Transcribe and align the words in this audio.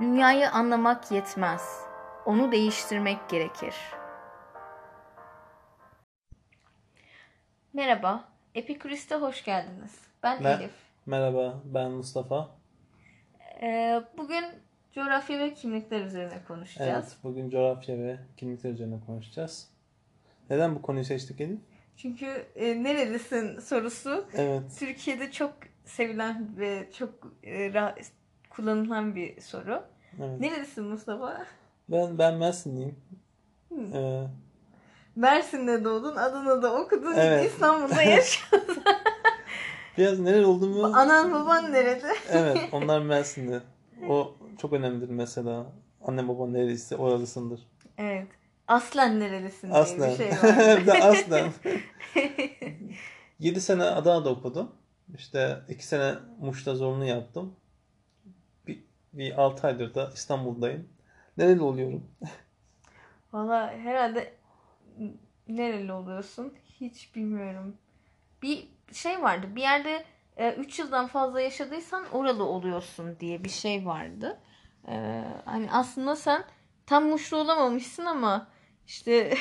Dünyayı 0.00 0.50
anlamak 0.50 1.12
yetmez. 1.12 1.80
Onu 2.26 2.52
değiştirmek 2.52 3.28
gerekir. 3.28 3.74
Merhaba, 7.72 8.24
Epikürist'e 8.54 9.14
hoş 9.14 9.44
geldiniz. 9.44 10.00
Ben 10.22 10.42
Me- 10.42 10.60
Elif. 10.60 10.70
Merhaba, 11.06 11.60
ben 11.64 11.90
Mustafa. 11.90 12.48
Ee, 13.62 14.02
bugün 14.18 14.44
coğrafya 14.94 15.38
ve 15.38 15.54
kimlikler 15.54 16.00
üzerine 16.00 16.44
konuşacağız. 16.48 17.04
Evet, 17.04 17.16
bugün 17.24 17.50
coğrafya 17.50 17.98
ve 17.98 18.16
kimlikler 18.36 18.70
üzerine 18.70 19.00
konuşacağız. 19.06 19.68
Neden 20.50 20.74
bu 20.74 20.82
konuyu 20.82 21.04
seçtik 21.04 21.40
Elif? 21.40 21.60
Çünkü 21.96 22.26
e, 22.54 22.82
nerelisin 22.82 23.58
sorusu 23.60 24.28
Evet, 24.34 24.62
Türkiye'de 24.78 25.30
çok 25.32 25.52
sevilen 25.84 26.48
ve 26.58 26.88
çok 26.98 27.10
e, 27.44 27.74
kullanılan 28.50 29.14
bir 29.16 29.40
soru. 29.40 29.82
evet. 30.20 30.40
Nerelisin 30.40 30.84
Mustafa? 30.84 31.46
Ben 31.88 32.18
ben 32.18 32.34
Mersinliyim. 32.34 32.96
Hmm. 33.68 33.94
Ee, 33.94 34.26
Mersin'de 35.16 35.84
doğdun, 35.84 36.16
Adana'da 36.16 36.74
okudun, 36.74 37.12
Evet. 37.16 37.50
İstanbul'da 37.50 38.02
yaşıyorsun. 38.02 38.82
biraz 39.98 40.18
nereli 40.20 40.46
olduğumu... 40.46 40.84
Anan 40.86 41.32
baban 41.32 41.72
nerede? 41.72 42.14
Evet, 42.30 42.58
onlar 42.72 43.00
Mersinli. 43.00 43.60
O 44.08 44.34
çok 44.58 44.72
önemlidir 44.72 45.08
mesela. 45.10 45.66
Annem 46.04 46.28
babam 46.28 46.52
nereliyse 46.52 46.96
oralısındır. 46.96 47.60
Evet. 47.98 48.26
Aslen 48.68 49.20
nerelisin 49.20 49.68
diye 49.70 49.78
Aslen. 49.80 50.10
bir 50.10 50.16
şey 50.16 50.30
var. 50.30 50.86
De 50.86 50.92
aslen. 51.02 51.50
7 53.38 53.60
sene 53.60 53.82
Adana'da 53.84 54.30
okudum. 54.30 54.70
İşte 55.18 55.58
2 55.68 55.86
sene 55.86 56.14
Muş'ta 56.40 56.74
zorunlu 56.74 57.04
yaptım. 57.04 57.52
Bir, 59.12 59.18
bir 59.18 59.42
6 59.42 59.66
aydır 59.66 59.94
da 59.94 60.10
İstanbul'dayım. 60.14 60.88
Nereli 61.36 61.60
oluyorum? 61.60 62.06
Valla 63.32 63.72
herhalde 63.72 64.34
nereli 65.48 65.92
oluyorsun 65.92 66.54
hiç 66.80 67.14
bilmiyorum. 67.16 67.76
Bir 68.42 68.68
şey 68.92 69.22
vardı 69.22 69.46
bir 69.56 69.60
yerde 69.60 70.04
3 70.58 70.78
yıldan 70.78 71.06
fazla 71.06 71.40
yaşadıysan 71.40 72.04
oralı 72.12 72.44
oluyorsun 72.44 73.16
diye 73.20 73.44
bir 73.44 73.48
şey 73.48 73.86
vardı. 73.86 74.40
E, 74.88 75.24
hani 75.44 75.72
aslında 75.72 76.16
sen 76.16 76.44
tam 76.86 77.04
Muşlu 77.04 77.36
olamamışsın 77.36 78.04
ama 78.04 78.46
işte 78.86 79.34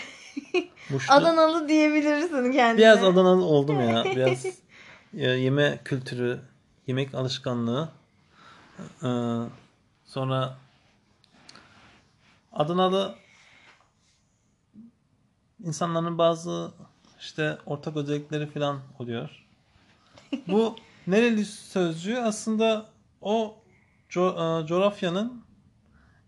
Muş'ta. 0.90 1.14
Adanalı 1.14 1.68
diyebilirsin 1.68 2.52
kendine. 2.52 2.78
Biraz 2.78 3.04
Adanalı 3.04 3.46
oldum 3.46 3.80
ya. 3.80 4.06
Biraz 4.16 4.46
ya, 5.14 5.36
yeme 5.36 5.80
kültürü, 5.86 6.42
yemek 6.88 7.16
alışkanlığı. 7.16 7.90
Ee, 9.04 9.50
sonra 10.06 10.58
Adanalı 12.54 13.16
insanların 15.64 16.18
bazı 16.18 16.72
işte 17.20 17.58
ortak 17.66 17.98
özellikleri 17.98 18.48
falan 18.48 18.80
oluyor. 19.00 19.46
Bu 20.48 20.76
nereli 21.08 21.46
sözcüğü 21.46 22.18
aslında 22.18 22.86
o 23.22 23.56
co- 24.10 24.64
e, 24.64 24.68
coğrafyanın 24.68 25.46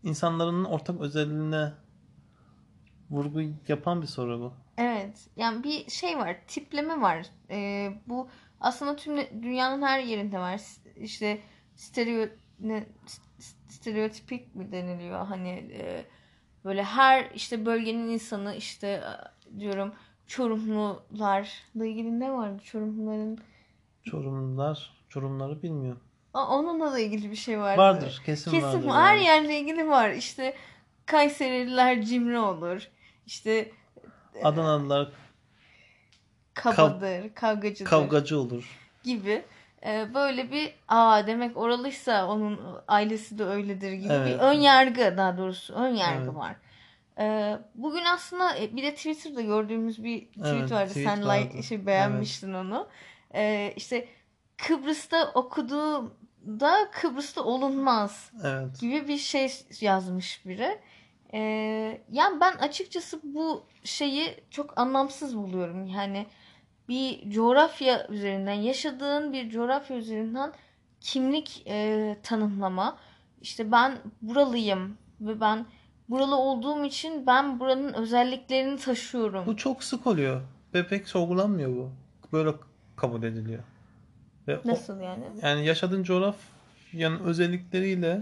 insanların 0.04 0.64
ortak 0.64 1.02
özelliğine 1.02 1.74
vurgu 3.10 3.42
yapan 3.68 4.02
bir 4.02 4.08
soru 4.08 4.40
bu. 4.40 4.54
Evet. 4.78 5.28
Yani 5.36 5.64
bir 5.64 5.90
şey 5.92 6.18
var. 6.18 6.38
Tipleme 6.48 7.02
var. 7.02 7.26
Ee, 7.50 7.94
bu 8.08 8.28
aslında 8.62 8.96
tüm 8.96 9.44
dünyanın 9.44 9.82
her 9.82 10.00
yerinde 10.00 10.40
var. 10.40 10.62
İşte 10.96 11.42
stereo 11.76 12.30
ne 12.62 12.86
stereotipik 13.70 14.56
mi 14.56 14.72
deniliyor? 14.72 15.26
Hani 15.26 15.50
e, 15.50 16.06
böyle 16.66 16.84
her 16.84 17.32
işte 17.36 17.66
bölgenin 17.66 18.08
insanı 18.10 18.56
işte 18.56 18.88
e, 18.88 19.60
diyorum 19.60 19.94
Çorumlularla 20.28 21.86
ilgili 21.86 22.20
ne 22.20 22.32
vardı? 22.32 22.62
Çorumluların 22.64 23.40
Çorumlular, 24.04 24.94
Çorumları 25.10 25.64
bilmiyorum. 25.64 26.02
Aa, 26.34 26.58
onunla 26.58 26.92
da 26.92 27.00
ilgili 27.00 27.32
bir 27.32 27.36
şey 27.36 27.60
vardı. 27.60 27.82
Vardır, 27.82 28.22
kesin, 28.26 28.52
Kesin 28.52 28.68
vardır. 28.68 28.90
her 28.90 29.16
yani. 29.16 29.26
yerle 29.26 29.60
ilgili 29.60 29.88
var. 29.88 30.10
İşte 30.10 30.56
Kayserililer 31.06 32.02
cimri 32.02 32.40
olur. 32.40 32.88
İşte 33.26 33.72
Adanalılar 34.44 35.12
kabadır, 36.54 37.34
kavgacıdır. 37.34 37.90
kavgacı 37.90 38.40
olur. 38.40 38.80
gibi 39.04 39.32
e, 39.32 39.46
böyle 39.86 40.52
bir 40.52 40.74
aa 40.88 41.28
demek 41.28 41.58
oralıysa 41.58 42.28
onun 42.28 42.60
ailesi 42.88 43.38
de 43.38 43.44
öyledir 43.44 43.92
gibi 43.92 44.10
bir 44.10 44.16
Evet. 44.16 44.42
ön 44.42 44.54
yargı 44.54 45.14
daha 45.18 45.38
doğrusu 45.38 45.74
ön 45.74 45.96
yargı 45.96 46.24
Evet. 46.26 46.36
var. 46.36 46.56
E, 47.20 47.58
bugün 47.76 48.04
aslında 48.06 48.58
e, 48.58 48.76
bir 48.76 48.84
de 48.84 48.96
Twitter'da 48.96 49.42
gördüğümüz 49.42 50.04
bir 50.04 50.26
tweet 50.28 50.46
Evet, 50.46 50.72
vardı. 50.72 50.90
tweet 50.90 51.08
Sen 51.08 51.18
like 51.22 51.30
vardı. 51.30 51.64
şey 51.64 51.86
beğenmiştin 51.86 52.54
onu. 52.54 52.88
E, 53.34 53.74
işte 53.76 54.08
Kıbrıs'ta 54.58 55.32
okuduğunda 55.34 56.92
Kıbrıs'ta 56.92 57.44
olunmaz 57.44 58.32
Evet. 58.44 58.80
gibi 58.80 59.08
bir 59.08 59.18
şey 59.18 59.52
yazmış 59.82 60.46
biri. 60.46 60.80
Ee, 61.34 62.02
yani 62.12 62.42
ben 62.42 62.52
açıkçası 62.54 63.20
bu 63.24 63.64
şeyi 63.84 64.44
çok 64.50 64.78
anlamsız 64.80 65.38
buluyorum. 65.38 65.86
Yani 65.88 66.26
bir 66.92 67.32
coğrafya 67.32 68.08
üzerinden 68.08 68.54
yaşadığın 68.54 69.34
bir 69.34 69.50
coğrafya 69.50 69.98
üzerinden 69.98 70.52
kimlik 71.02 71.64
e, 71.68 72.18
tanımlama. 72.24 72.98
İşte 73.42 73.72
ben 73.72 73.98
buralıyım 74.22 74.98
ve 75.22 75.42
ben 75.42 75.66
buralı 76.10 76.36
olduğum 76.36 76.86
için 76.86 77.28
ben 77.28 77.60
buranın 77.60 77.94
özelliklerini 77.94 78.78
taşıyorum. 78.80 79.46
Bu 79.46 79.58
çok 79.58 79.84
sık 79.84 80.08
oluyor 80.08 80.42
ve 80.74 80.88
pek 80.88 81.08
sorgulanmıyor 81.08 81.76
bu. 81.76 81.90
Böyle 82.34 82.52
kabul 82.96 83.24
ediliyor. 83.24 83.64
Ve 84.48 84.58
o- 84.58 84.62
Nasıl 84.66 85.00
yani? 85.02 85.24
yani 85.42 85.66
yaşadığın 85.66 86.04
coğrafyanın 86.04 87.20
özellikleriyle 87.20 88.22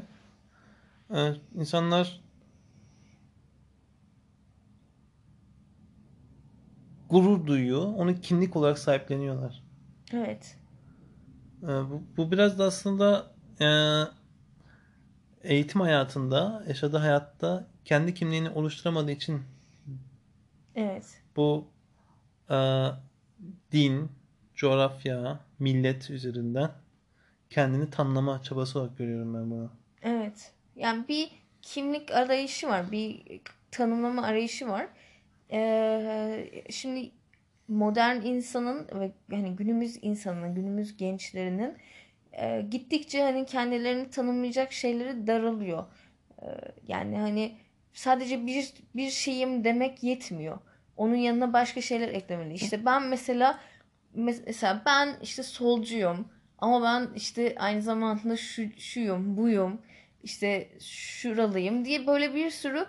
e, 1.16 1.18
insanlar 1.56 2.22
gurur 7.10 7.48
duyuyor. 7.48 7.82
Onu 7.82 8.22
kimlik 8.22 8.56
olarak 8.56 8.80
sahipleniyorlar. 8.80 9.64
Evet. 10.14 10.58
Ee, 11.64 11.68
Bu, 11.68 12.04
bu 12.18 12.32
biraz 12.32 12.60
da 12.60 12.64
aslında 12.66 13.32
e, 13.62 13.68
eğitim 15.44 15.82
hayatında, 15.82 16.64
yaşadığı 16.68 16.98
hayatta 16.98 17.68
kendi 17.86 18.14
kimliğini 18.14 18.50
oluşturamadığı 18.50 19.12
için 19.12 19.42
Evet. 20.76 21.22
bu 21.36 21.68
e, 22.50 22.88
din, 23.72 24.12
coğrafya, 24.56 25.40
millet 25.60 26.10
üzerinden 26.10 26.72
kendini 27.50 27.90
tanımlama 27.90 28.44
çabası 28.44 28.80
olarak 28.80 28.98
görüyorum 28.98 29.34
ben 29.34 29.52
bunu. 29.52 29.72
Evet. 30.02 30.52
Yani 30.76 31.08
bir 31.08 31.32
kimlik 31.62 32.12
arayışı 32.12 32.68
var. 32.68 32.92
Bir 32.92 33.24
tanımlama 33.72 34.24
arayışı 34.24 34.68
var. 34.68 34.88
Ee, 35.52 36.46
şimdi 36.70 37.12
modern 37.68 38.22
insanın 38.22 38.88
ve 39.00 39.12
hani 39.32 39.56
günümüz 39.56 40.00
insanının, 40.02 40.56
günümüz 40.56 40.98
gençlerinin 40.98 41.78
e, 42.34 42.62
gittikçe 42.62 43.24
hani 43.24 43.46
kendilerini 43.46 44.10
tanımlayacak 44.10 44.74
şeyleri 44.74 45.28
daralıyor. 45.28 45.84
Ee, 46.42 46.46
yani 46.88 47.18
hani 47.18 47.58
sadece 47.94 48.46
bir 48.46 48.74
bir 48.96 49.10
şeyim 49.10 49.64
demek 49.64 50.04
yetmiyor. 50.04 50.60
Onun 50.98 51.16
yanına 51.16 51.54
başka 51.54 51.82
şeyler 51.82 52.10
eklemeli. 52.10 52.54
İşte 52.54 52.86
ben 52.86 53.04
mesela 53.04 53.60
mesela 54.14 54.82
ben 54.86 55.16
işte 55.22 55.44
solcuyum 55.44 56.28
ama 56.58 56.84
ben 56.84 57.10
işte 57.16 57.56
aynı 57.60 57.82
zamanda 57.82 58.38
şu, 58.38 58.80
şuyum, 58.80 59.38
buyum, 59.38 59.82
işte 60.24 60.70
şuralıyım 60.80 61.86
diye 61.86 62.08
böyle 62.08 62.36
bir 62.36 62.50
sürü 62.50 62.86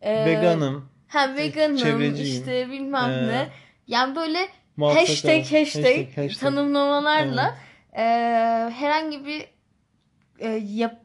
e, 0.00 0.26
Veganım, 0.26 0.88
ha 1.12 1.36
veganım 1.36 1.76
çevreciyim, 1.76 2.32
işte 2.32 2.70
bilmem 2.70 3.10
e, 3.10 3.28
ne. 3.28 3.48
Yani 3.86 4.16
böyle 4.16 4.38
hashtag, 4.80 5.40
hashtag 5.40 5.60
hashtag, 5.60 6.16
hashtag. 6.16 6.40
tanımlamalarla 6.40 7.58
e, 7.96 8.02
herhangi 8.74 9.24
bir 9.26 9.46
e, 10.38 10.48
yap, 10.64 11.00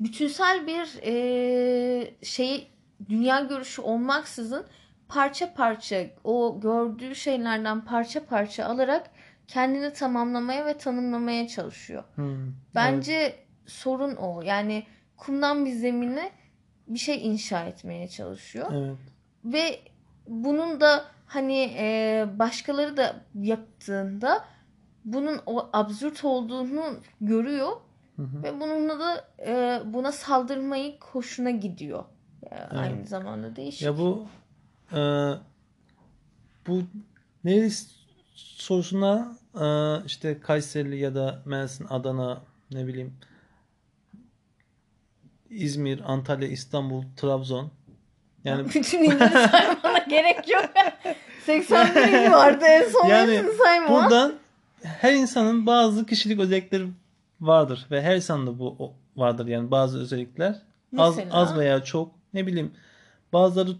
bütünsel 0.00 0.66
bir 0.66 1.02
e, 1.02 2.14
şey 2.22 2.70
dünya 3.08 3.40
görüşü 3.40 3.82
olmaksızın 3.82 4.66
parça 5.08 5.54
parça 5.54 6.06
o 6.24 6.60
gördüğü 6.60 7.14
şeylerden 7.14 7.84
parça 7.84 8.24
parça 8.26 8.64
alarak 8.64 9.10
kendini 9.48 9.92
tamamlamaya 9.92 10.66
ve 10.66 10.78
tanımlamaya 10.78 11.48
çalışıyor. 11.48 12.04
Hmm, 12.14 12.52
Bence 12.74 13.36
sorun 13.66 14.16
o. 14.16 14.42
Yani 14.42 14.86
kumdan 15.16 15.66
bir 15.66 15.70
zemine 15.70 16.30
bir 16.88 16.98
şey 16.98 17.26
inşa 17.26 17.64
etmeye 17.64 18.08
çalışıyor. 18.08 18.66
evet. 18.72 19.13
Ve 19.44 19.80
bunun 20.28 20.80
da 20.80 21.04
hani 21.26 21.74
e, 21.78 22.26
başkaları 22.38 22.96
da 22.96 23.24
yaptığında 23.34 24.44
bunun 25.04 25.40
o 25.46 25.68
absürt 25.72 26.24
olduğunu 26.24 27.00
görüyor 27.20 27.72
Ve 28.18 28.60
bununla 28.60 28.98
da 29.00 29.28
e, 29.46 29.82
buna 29.92 30.12
saldırmayı 30.12 30.96
hoşuna 31.00 31.50
gidiyor. 31.50 32.04
E, 32.50 32.54
Aynı 32.56 33.06
zamanda 33.06 33.56
değişik. 33.56 33.82
Ya 33.82 33.98
bu 33.98 34.26
e, 34.92 34.98
bu 36.66 36.82
nereli 37.44 37.70
sorusuna 38.34 39.36
e, 39.60 39.66
işte 40.06 40.40
Kayseri 40.40 40.98
ya 40.98 41.14
da 41.14 41.42
Mersin, 41.44 41.86
Adana 41.90 42.42
ne 42.70 42.86
bileyim 42.86 43.14
İzmir, 45.50 46.12
Antalya, 46.12 46.48
İstanbul, 46.48 47.02
Trabzon. 47.16 47.70
Yani 48.44 48.68
Bütün 48.74 49.02
illeri 49.02 49.18
saymana 49.50 49.98
gerek 50.08 50.50
yok. 50.50 50.64
81 51.46 52.08
il 52.08 52.30
vardı 52.32 52.64
en 52.64 52.88
son 52.88 53.06
Yani 53.08 53.42
sayma. 53.64 53.88
buradan 53.88 54.34
her 54.82 55.12
insanın 55.12 55.66
bazı 55.66 56.06
kişilik 56.06 56.40
özellikleri 56.40 56.88
vardır 57.40 57.86
ve 57.90 58.02
her 58.02 58.16
insanda 58.16 58.58
bu 58.58 58.92
vardır 59.16 59.46
yani 59.46 59.70
bazı 59.70 60.00
özellikler 60.00 60.62
az 60.98 61.16
Mesela? 61.16 61.34
az 61.36 61.56
veya 61.58 61.84
çok 61.84 62.10
ne 62.34 62.46
bileyim 62.46 62.72
bazıları 63.32 63.70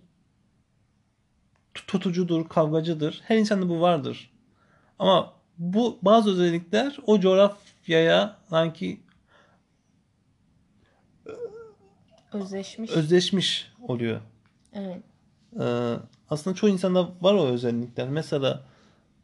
tut- 1.74 1.86
tutucudur, 1.86 2.48
kavgacıdır. 2.48 3.22
Her 3.24 3.36
insanda 3.36 3.68
bu 3.68 3.80
vardır. 3.80 4.30
Ama 4.98 5.32
bu 5.58 5.98
bazı 6.02 6.30
özellikler 6.30 6.96
o 7.06 7.20
coğrafyaya 7.20 8.36
sanki 8.50 9.00
Özleşmiş. 12.32 12.90
özleşmiş 12.90 13.72
oluyor. 13.88 14.20
Evet. 14.74 15.02
Ee, 15.60 15.94
aslında 16.30 16.56
çoğu 16.56 16.70
insanda 16.70 17.08
var 17.20 17.34
o 17.34 17.44
özellikler. 17.46 18.08
Mesela 18.08 18.62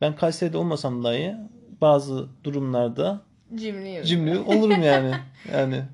ben 0.00 0.16
Kayseri'de 0.16 0.56
olmasam 0.58 1.04
dahi 1.04 1.36
bazı 1.80 2.28
durumlarda 2.44 3.20
Cimri. 3.54 4.06
cimri 4.06 4.38
olurum 4.38 4.82
yani. 4.82 5.14
Yani 5.52 5.84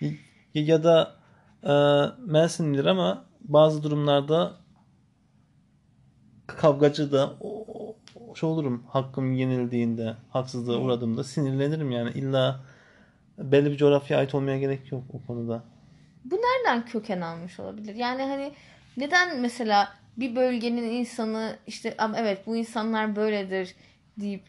ya, 0.54 0.84
da 0.84 1.16
e, 1.62 1.72
Mersinlidir 2.26 2.84
ama 2.84 3.24
bazı 3.40 3.82
durumlarda 3.82 4.52
kavgacı 6.46 7.12
da 7.12 7.32
o, 7.40 7.64
o- 7.74 7.96
şey 8.34 8.48
olurum. 8.48 8.82
Hakkım 8.88 9.32
yenildiğinde, 9.32 10.14
haksızlığa 10.30 10.78
uğradığımda 10.78 11.24
sinirlenirim 11.24 11.90
yani. 11.90 12.10
İlla 12.10 12.60
belli 13.38 13.70
bir 13.70 13.76
coğrafyaya 13.76 14.20
ait 14.20 14.34
olmaya 14.34 14.58
gerek 14.58 14.92
yok 14.92 15.02
o 15.12 15.26
konuda. 15.26 15.62
Bu 16.24 16.36
nereden 16.36 16.84
köken 16.84 17.20
almış 17.20 17.60
olabilir? 17.60 17.94
Yani 17.94 18.22
hani 18.22 18.52
neden 18.96 19.40
mesela 19.40 19.94
bir 20.16 20.36
bölgenin 20.36 20.90
insanı 20.90 21.56
işte 21.66 21.94
ama 21.98 22.18
evet 22.18 22.46
bu 22.46 22.56
insanlar 22.56 23.16
böyledir 23.16 23.74
deyip 24.20 24.42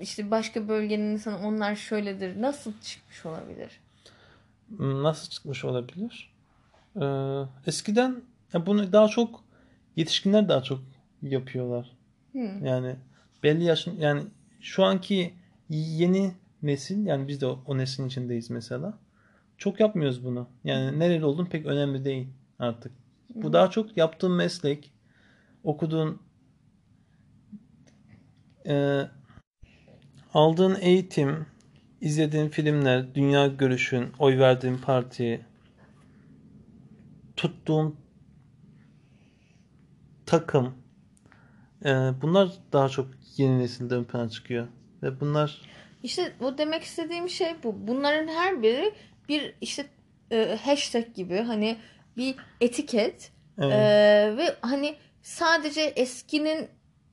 işte 0.00 0.30
başka 0.30 0.68
bölgenin 0.68 1.12
insanı 1.12 1.46
onlar 1.46 1.74
şöyledir 1.74 2.42
nasıl 2.42 2.72
çıkmış 2.80 3.26
olabilir? 3.26 3.80
Nasıl 4.78 5.30
çıkmış 5.30 5.64
olabilir? 5.64 6.34
Ee, 6.96 7.04
eskiden 7.66 8.22
ya 8.52 8.66
bunu 8.66 8.92
daha 8.92 9.08
çok 9.08 9.44
yetişkinler 9.96 10.48
daha 10.48 10.62
çok 10.62 10.80
yapıyorlar. 11.22 11.90
Hmm. 12.32 12.66
Yani 12.66 12.96
belli 13.42 13.64
yaşın 13.64 14.00
yani 14.00 14.22
şu 14.60 14.84
anki 14.84 15.34
yeni 15.70 16.32
nesil 16.62 17.06
yani 17.06 17.28
biz 17.28 17.40
de 17.40 17.46
o, 17.46 17.62
o 17.66 17.78
neslin 17.78 18.06
içindeyiz 18.06 18.50
mesela. 18.50 18.98
Çok 19.58 19.80
yapmıyoruz 19.80 20.24
bunu. 20.24 20.48
Yani 20.64 20.98
nereli 20.98 21.24
olduğun 21.24 21.46
pek 21.46 21.66
önemli 21.66 22.04
değil 22.04 22.28
artık. 22.58 22.92
Bu 23.34 23.52
daha 23.52 23.70
çok 23.70 23.96
yaptığın 23.96 24.32
meslek, 24.32 24.92
okuduğun 25.64 26.20
e, 28.66 29.02
aldığın 30.34 30.76
eğitim, 30.80 31.46
izlediğin 32.00 32.48
filmler, 32.48 33.14
dünya 33.14 33.46
görüşün, 33.46 34.12
oy 34.18 34.38
verdiğin 34.38 34.78
parti, 34.78 35.46
tuttuğun 37.36 37.96
takım, 40.26 40.74
e, 41.84 41.90
bunlar 42.22 42.52
daha 42.72 42.88
çok 42.88 43.08
yeni 43.36 43.58
nesilde 43.58 43.94
ön 43.94 44.04
plana 44.04 44.28
çıkıyor. 44.28 44.66
Ve 45.02 45.20
bunlar 45.20 45.60
İşte 46.02 46.32
bu 46.40 46.58
demek 46.58 46.82
istediğim 46.82 47.28
şey 47.28 47.54
bu. 47.62 47.86
Bunların 47.86 48.28
her 48.28 48.62
biri 48.62 48.94
bir 49.28 49.54
işte 49.60 49.86
e, 50.30 50.58
hashtag 50.64 51.14
gibi 51.14 51.38
hani 51.38 51.76
bir 52.16 52.34
etiket 52.60 53.30
evet, 53.58 53.72
Ee, 53.72 54.34
ve 54.36 54.56
hani 54.60 54.96
sadece 55.22 55.80
eskinin 55.82 56.68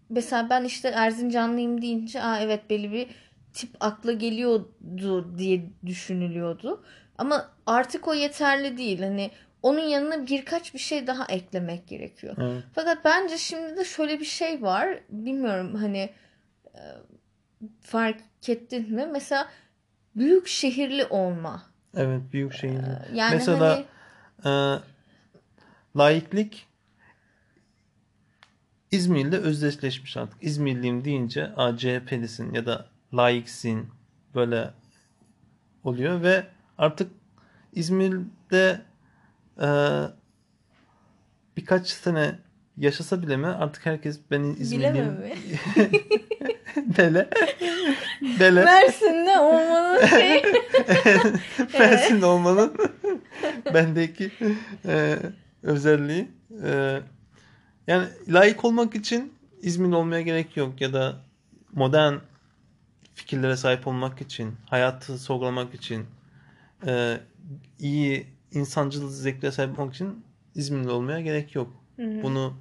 mesela 0.09 0.49
ben 0.49 0.63
işte 0.63 0.87
Erzincanlıyım 0.87 1.81
deyince 1.81 2.23
Aa, 2.23 2.39
evet 2.39 2.69
belli 2.69 2.91
bir 2.91 3.07
tip 3.53 3.69
akla 3.79 4.11
geliyordu 4.11 5.37
diye 5.37 5.69
düşünülüyordu. 5.85 6.83
Ama 7.17 7.51
artık 7.65 8.07
o 8.07 8.13
yeterli 8.13 8.77
değil. 8.77 8.99
Hani 9.01 9.31
onun 9.63 9.79
yanına 9.81 10.27
birkaç 10.27 10.73
bir 10.73 10.79
şey 10.79 11.07
daha 11.07 11.25
eklemek 11.25 11.87
gerekiyor. 11.87 12.35
evet. 12.41 12.63
Fakat 12.73 13.05
bence 13.05 13.37
şimdi 13.37 13.77
de 13.77 13.85
şöyle 13.85 14.19
bir 14.19 14.25
şey 14.25 14.61
var. 14.61 14.99
Bilmiyorum 15.09 15.75
hani 15.75 16.09
e, 16.75 16.81
fark 17.81 18.17
ettin 18.47 18.91
mi? 18.95 19.09
Mesela 19.11 19.47
büyük 20.15 20.47
şehirli 20.47 21.05
olma. 21.05 21.70
Evet, 21.95 22.21
büyük 22.33 22.53
şehirler. 22.53 23.07
Yani 23.13 23.35
Mesela 23.35 23.85
hani 24.43 24.77
e, 24.77 24.79
laiklik 25.97 26.67
İzmir'le 28.91 29.33
özdeşleşmiş 29.33 30.17
artık. 30.17 30.43
İzmirliyim 30.43 31.05
deyince 31.05 31.47
a, 31.55 31.77
CHP'lisin 31.77 32.53
ya 32.53 32.65
da 32.65 32.85
laiksin 33.13 33.89
böyle 34.35 34.73
oluyor 35.83 36.21
ve 36.23 36.47
artık 36.77 37.11
İzmir'de 37.73 38.81
e, 39.61 39.67
birkaç 41.57 41.87
sene 41.87 42.39
yaşasa 42.77 43.21
bile 43.21 43.37
mi 43.37 43.47
artık 43.47 43.85
herkes 43.85 44.19
ben 44.31 44.43
İzmirliyim. 44.43 45.17
Bele. 46.97 47.29
Bele. 48.39 48.63
Mersin'de 48.63 49.39
olmanın 49.39 50.05
şey. 50.07 50.43
Mersin'de 51.79 52.25
olmanın 52.25 52.73
bendeki 53.73 54.31
e, 54.85 55.17
özelliği. 55.63 56.27
E, 56.63 56.99
yani 57.87 58.07
layık 58.27 58.65
olmak 58.65 58.95
için 58.95 59.33
İzmirli 59.61 59.95
olmaya 59.95 60.21
gerek 60.21 60.57
yok 60.57 60.81
ya 60.81 60.93
da 60.93 61.15
modern 61.73 62.13
fikirlere 63.13 63.57
sahip 63.57 63.87
olmak 63.87 64.21
için, 64.21 64.53
hayatı 64.69 65.17
sorgulamak 65.19 65.73
için, 65.73 66.05
e, 66.87 67.17
iyi 67.79 68.27
insancıl 68.51 69.09
zevklere 69.09 69.51
sahip 69.51 69.79
olmak 69.79 69.93
için 69.95 70.25
İzmirli 70.55 70.89
olmaya 70.89 71.21
gerek 71.21 71.55
yok. 71.55 71.83
Bunu 72.23 72.53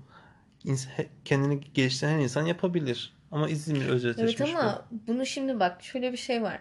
ins- 0.65 0.89
he- 0.97 1.09
kendini 1.25 1.61
geliştiren 1.75 2.19
insan 2.19 2.47
yapabilir. 2.47 3.13
Ama 3.31 3.49
İzmir 3.49 3.81
Evet 3.81 3.91
özdeşleşmiş. 3.91 4.51
ama 4.55 4.85
bunu 5.07 5.27
şimdi 5.27 5.61
bak 5.61 5.83
şöyle 5.83 6.13
bir 6.13 6.17
şey 6.17 6.43
var. 6.43 6.59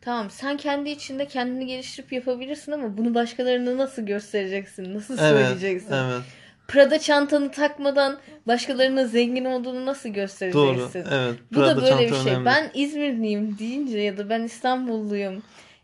Tamam 0.00 0.30
sen 0.30 0.56
kendi 0.56 0.90
içinde 0.90 1.26
kendini 1.26 1.66
geliştirip 1.66 2.12
yapabilirsin 2.12 2.72
ama 2.72 2.96
bunu 2.98 3.14
başkalarına 3.14 3.78
nasıl 3.78 4.02
göstereceksin? 4.02 4.94
Nasıl 4.94 5.18
Evet, 5.18 5.30
söyleyeceksin? 5.30 5.92
evet. 5.92 6.22
Prada 6.68 6.98
çantanı 6.98 7.50
takmadan 7.50 8.18
başkalarına 8.46 9.04
zengin 9.06 9.44
olduğunu 9.44 9.86
nasıl 9.86 10.08
Doğru. 10.08 10.14
göstereceksin? 10.14 11.04
Evet. 11.10 11.34
Bu 11.52 11.60
da 11.60 11.74
Prada 11.74 11.82
böyle 11.82 12.10
bir 12.10 12.14
şey. 12.16 12.32
önemli. 12.32 12.44
Ben 12.44 12.70
İzmirliyim 12.74 13.58
deyince 13.58 13.98
ya 13.98 14.18
da 14.18 14.28
ben 14.30 14.42
İstanbulluyum 14.42 15.42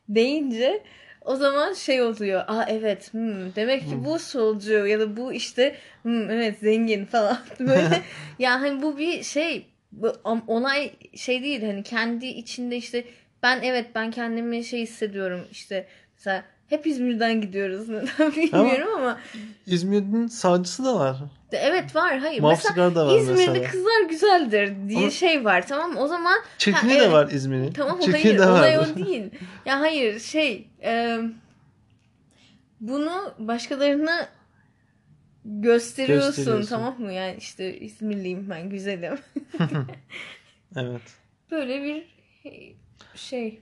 deyince 0.09 0.83
o 1.25 1.37
zaman 1.37 1.73
şey 1.73 2.03
oluyor. 2.03 2.45
Aa 2.49 2.65
evet 2.69 3.13
hmm, 3.13 3.55
demek 3.57 3.89
ki 3.89 4.05
bu 4.05 4.19
solcu 4.19 4.87
ya 4.87 5.01
da 5.01 5.17
bu 5.17 5.33
işte 5.33 5.77
hmm, 6.03 6.31
evet 6.31 6.59
zengin 6.59 7.05
falan. 7.05 7.39
Böyle 7.61 8.03
ya 8.39 8.61
hani 8.61 8.83
bu 8.83 8.99
bir 8.99 9.23
şey 9.23 9.67
bu 9.93 10.13
onay 10.47 10.93
şey 11.17 11.43
değil 11.43 11.63
hani 11.67 11.83
kendi 11.83 12.27
içinde 12.27 12.77
işte 12.77 13.05
ben 13.43 13.61
evet 13.63 13.87
ben 13.95 14.11
kendimi 14.11 14.65
şey 14.65 14.81
hissediyorum 14.83 15.41
işte 15.53 15.87
mesela 16.17 16.45
hep 16.69 16.87
İzmir'den 16.87 17.41
gidiyoruz 17.41 17.89
neden 17.89 18.33
bilmiyorum 18.37 18.89
ama, 18.97 19.19
İzmir'in 19.67 20.27
sağcısı 20.27 20.85
da 20.85 20.95
var. 20.99 21.17
evet 21.53 21.97
var 21.97 22.19
hayır 22.19 22.41
mesela 22.43 22.49
Mafsigar 22.49 22.95
da 22.95 23.07
var 23.07 23.19
İzmir'de 23.19 23.47
mesela. 23.51 23.71
kızlar 23.71 24.03
güzeldir 24.09 24.89
diye 24.89 24.99
Ama- 24.99 25.11
şey 25.11 25.45
var 25.45 25.67
tamam 25.67 25.97
o 25.97 26.09
zaman 26.09 26.39
Çirkini 26.59 26.93
Ha, 26.93 26.99
de 26.99 27.03
evet. 27.03 27.13
var 27.13 27.29
İzmir'in. 27.31 27.73
Tamam 27.73 28.01
Çirkini 28.01 28.23
hayır 28.23 28.39
de 28.39 28.47
olay 28.47 28.79
o 28.79 28.97
değil. 29.07 29.31
Ya 29.67 29.81
hayır 29.81 30.21
şey 30.21 30.67
e, 30.83 31.19
bunu 32.81 33.35
başkalarına 33.39 34.29
gösteriyorsun 35.49 36.29
Gösteriyorsun. 36.45 36.69
tamam 36.69 37.01
mı? 37.01 37.13
Yani 37.13 37.37
işte 37.39 37.79
İzmirliyim 37.81 38.51
ben 38.51 38.71
güzelim. 38.71 39.19
Evet. 40.77 41.03
Böyle 41.51 41.83
bir 41.85 42.07
şey. 43.15 43.61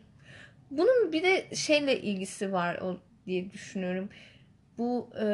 Bunun 0.70 1.12
bir 1.12 1.22
de 1.22 1.54
şeyle 1.54 2.00
ilgisi 2.00 2.52
var 2.52 2.78
o 2.82 2.98
diye 3.26 3.52
düşünüyorum. 3.52 4.08
Bu 4.78 5.10
e, 5.20 5.26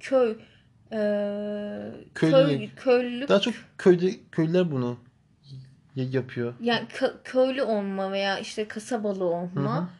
köy 0.00 0.30
e, 0.92 0.96
köy 2.14 2.30
Köylülük. 2.30 2.78
köylülük 2.78 3.28
Daha 3.28 3.40
çok 3.40 3.54
köyde 3.78 4.10
köylüler 4.32 4.70
bunu 4.70 4.98
yapıyor. 5.94 6.54
Yani 6.60 6.88
kö- 6.88 7.22
köylü 7.24 7.62
olma 7.62 8.12
veya 8.12 8.38
işte 8.38 8.68
kasabalı 8.68 9.24
olma 9.24 9.90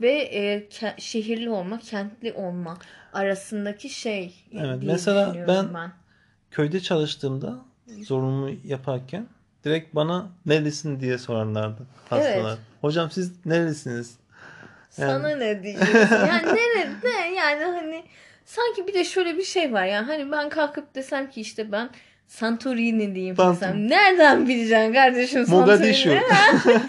ve 0.00 0.12
e, 0.12 0.58
ke- 0.68 1.00
şehirli 1.00 1.50
olma, 1.50 1.78
kentli 1.78 2.32
olma 2.32 2.78
arasındaki 3.12 3.88
şey 3.88 4.34
Evet, 4.52 4.78
mesela 4.82 5.26
düşünüyorum 5.26 5.70
ben- 5.74 5.92
Köyde 6.50 6.80
çalıştığımda 6.80 7.58
zorumu 8.02 8.50
yaparken 8.64 9.26
direkt 9.64 9.94
bana 9.94 10.28
nerelisin 10.46 11.00
diye 11.00 11.18
sorarlardı 11.18 11.86
hastalar. 12.10 12.58
Hocam 12.80 13.10
siz 13.10 13.46
nerelisiniz? 13.46 14.16
Sana 14.90 15.28
ne 15.28 15.62
diyeceksin? 15.62 16.16
Yani 16.16 16.46
ne, 16.76 16.90
ne 17.04 17.34
yani 17.34 17.64
hani 17.64 18.04
sanki 18.44 18.86
bir 18.86 18.94
de 18.94 19.04
şöyle 19.04 19.36
bir 19.36 19.42
şey 19.44 19.72
var 19.72 19.84
yani 19.84 20.06
hani 20.06 20.32
ben 20.32 20.48
kalkıp 20.48 20.94
desem 20.94 21.30
ki 21.30 21.40
işte 21.40 21.72
ben 21.72 21.90
Santorini 22.32 23.14
diyeyim 23.14 23.36
desem 23.36 23.88
nereden 23.88 24.48
bileceksin 24.48 24.92
kardeşim 24.92 25.44
Mogadishu. 25.48 26.10
Santorini? 26.10 26.82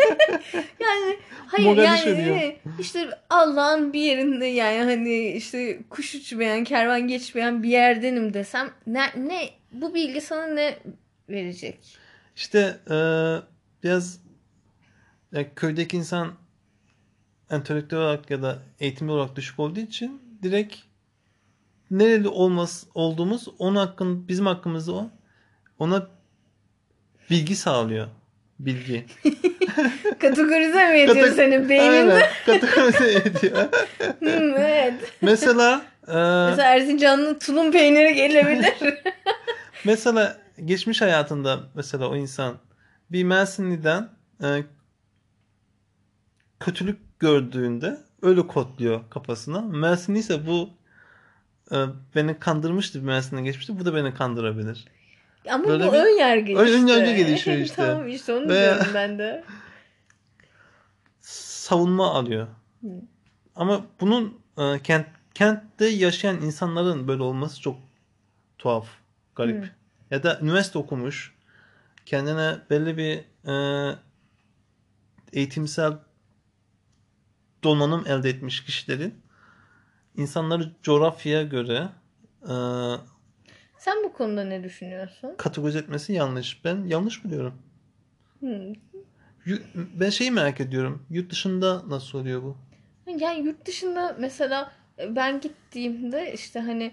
yani 0.79 1.17
hayır 1.47 1.67
Mogadishu 1.67 2.09
yani 2.09 2.25
diyor. 2.25 2.35
e, 2.35 2.57
işte 2.79 3.09
Allah'ın 3.29 3.93
bir 3.93 3.99
yerinde 4.01 4.45
yani 4.45 4.83
hani 4.83 5.27
işte 5.27 5.79
kuş 5.89 6.15
uçmayan 6.15 6.63
kervan 6.63 7.07
geçmeyen 7.07 7.63
bir 7.63 7.69
yerdenim 7.69 8.33
desem 8.33 8.69
ne, 8.87 9.01
ne 9.17 9.49
bu 9.71 9.93
bilgi 9.93 10.21
sana 10.21 10.47
ne 10.47 10.77
verecek? 11.29 11.79
İşte 12.35 12.77
eee, 12.89 13.39
biraz 13.83 14.19
ya 15.31 15.53
köydeki 15.55 15.97
insan 15.97 16.31
entelektüel 17.49 18.01
olarak 18.01 18.29
ya 18.31 18.41
da 18.41 18.59
eğitimli 18.79 19.11
olarak 19.11 19.35
düşük 19.35 19.59
olduğu 19.59 19.79
için 19.79 20.21
direkt 20.43 20.75
nereli 21.91 22.27
olmaz 22.27 22.85
olduğumuz 22.95 23.47
onun 23.59 23.75
hakkın 23.75 24.27
bizim 24.27 24.45
hakkımızda 24.45 24.93
o 24.93 25.09
ona 25.79 26.07
bilgi 27.29 27.55
sağlıyor. 27.55 28.07
Bilgi. 28.59 29.05
Kategorize 30.19 30.89
mi 30.89 30.99
ediyor 30.99 31.27
Kate- 31.27 31.35
senin 31.35 31.69
beyninde? 31.69 32.13
Aynen. 32.13 32.23
Kategorize 32.45 33.11
ediyor. 33.13 33.57
Hmm, 34.19 34.57
evet. 34.57 34.93
Mesela 35.21 35.81
eee, 36.07 36.13
Mesela 36.49 36.75
Erzincan'ın 36.75 37.39
tulum 37.39 37.71
peyniri 37.71 38.13
gelebilir. 38.15 38.73
Mesela 39.85 40.37
geçmiş 40.65 41.01
hayatında 41.01 41.59
mesela 41.75 42.07
o 42.09 42.15
insan 42.15 42.57
bir 43.11 43.23
Mersinli'den 43.23 44.09
e, 44.43 44.63
kötülük 46.59 47.19
gördüğünde 47.19 47.97
öyle 48.21 48.47
kodluyor 48.47 49.01
kafasına. 49.09 49.61
Mersinli 49.61 50.19
ise 50.19 50.47
bu 50.47 50.69
e, 51.71 51.77
beni 52.15 52.39
kandırmıştı 52.39 52.99
bir 53.01 53.05
Mersin'e 53.05 53.41
geçmişti. 53.41 53.79
Bu 53.79 53.85
da 53.85 53.95
beni 53.95 54.13
kandırabilir. 54.13 54.85
Ama 55.49 55.63
Böyle 55.67 55.87
bu 55.87 55.93
bir- 55.93 55.97
ön 55.97 56.17
yargı 56.19 56.51
işte. 56.51 56.63
Ön 56.63 56.87
yargı 56.87 57.15
gelişiyor 57.15 57.57
işte. 57.65 57.75
tamam 57.75 58.07
işte 58.07 58.33
onu 58.33 58.49
Ve- 58.49 58.59
diyorum 58.61 58.87
ben 58.93 59.19
de. 59.19 59.43
Savunma 61.21 62.11
alıyor. 62.13 62.47
Hı. 62.81 62.87
Ama 63.55 63.85
bunun 64.01 64.39
e, 64.57 64.79
kent 64.83 65.07
kentte 65.33 65.85
yaşayan 65.85 66.41
insanların 66.41 67.07
böyle 67.07 67.23
olması 67.23 67.61
çok 67.61 67.77
tuhaf, 68.57 68.87
garip. 69.35 69.63
Hı. 69.63 69.69
Ya 70.11 70.23
da 70.23 70.39
üniversite 70.41 70.79
okumuş, 70.79 71.35
kendine 72.05 72.57
belli 72.69 72.97
bir 72.97 73.19
e, 73.51 73.95
eğitimsel 75.33 75.93
donanım 77.63 78.03
elde 78.07 78.29
etmiş 78.29 78.63
kişilerin 78.63 79.15
insanları 80.17 80.71
coğrafyaya 80.83 81.43
göre 81.43 81.89
e, 82.43 82.53
Sen 83.85 84.03
bu 84.03 84.13
konuda 84.13 84.43
ne 84.43 84.63
düşünüyorsun? 84.63 85.35
kategorize 85.37 85.79
etmesi 85.79 86.13
yanlış. 86.13 86.65
Ben 86.65 86.83
yanlış 86.85 87.23
buluyorum. 87.23 87.53
Hmm. 88.39 88.73
Yu- 89.45 89.61
Ben 89.99 90.09
şeyi 90.09 90.31
merak 90.31 90.61
ediyorum. 90.61 91.05
Yurt 91.09 91.31
dışında 91.31 91.81
nasıl 91.89 92.19
oluyor 92.19 92.43
bu? 92.43 92.57
Yani 93.19 93.45
yurt 93.45 93.65
dışında 93.65 94.15
mesela 94.19 94.71
e, 94.99 95.15
ben 95.15 95.41
gittiğimde 95.41 96.33
işte 96.33 96.59
hani 96.59 96.91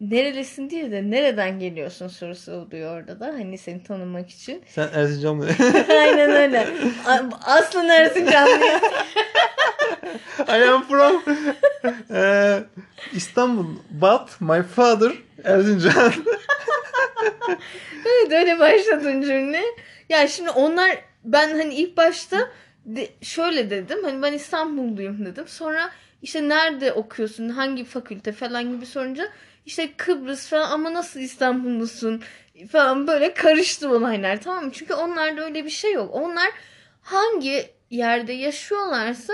nerelisin 0.00 0.70
değil 0.70 0.90
de 0.90 1.10
nereden 1.10 1.58
geliyorsun 1.58 2.08
sorusu 2.08 2.52
oluyor 2.52 2.96
orada 3.00 3.20
da 3.20 3.26
hani 3.26 3.58
seni 3.58 3.82
tanımak 3.82 4.30
için. 4.30 4.62
Sen 4.66 4.88
Erzincan 4.94 5.36
mı? 5.36 5.46
Aynen 5.88 6.30
öyle. 6.30 6.68
A- 7.06 7.52
Aslen 7.52 7.88
Erzincanlıyım. 7.88 8.80
I 10.48 10.68
am 10.68 10.82
from 10.82 11.22
eh, 12.10 12.58
İstanbul, 13.12 13.66
but 13.90 14.40
my 14.40 14.62
father 14.62 15.12
Erzincan. 15.46 16.12
Evet 18.06 18.32
öyle 18.32 18.58
başladın 18.58 19.22
cümle. 19.22 19.62
Ya 20.08 20.28
şimdi 20.28 20.50
onlar 20.50 20.98
ben 21.24 21.48
hani 21.48 21.74
ilk 21.74 21.96
başta 21.96 22.50
de, 22.84 23.08
şöyle 23.22 23.70
dedim. 23.70 24.04
Hani 24.04 24.22
ben 24.22 24.32
İstanbulluyum 24.32 25.26
dedim. 25.26 25.48
Sonra 25.48 25.90
işte 26.22 26.48
nerede 26.48 26.92
okuyorsun? 26.92 27.48
Hangi 27.48 27.84
fakülte 27.84 28.32
falan 28.32 28.72
gibi 28.72 28.86
sorunca 28.86 29.28
işte 29.66 29.92
Kıbrıs 29.96 30.48
falan 30.48 30.70
ama 30.70 30.94
nasıl 30.94 31.20
İstanbullusun 31.20 32.22
falan 32.72 33.06
böyle 33.06 33.34
karıştı 33.34 33.88
olaylar 33.90 34.40
tamam 34.40 34.64
mı? 34.64 34.70
Çünkü 34.72 34.94
onlarda 34.94 35.44
öyle 35.44 35.64
bir 35.64 35.70
şey 35.70 35.92
yok. 35.92 36.10
Onlar 36.14 36.50
hangi 37.02 37.70
yerde 37.90 38.32
yaşıyorlarsa 38.32 39.32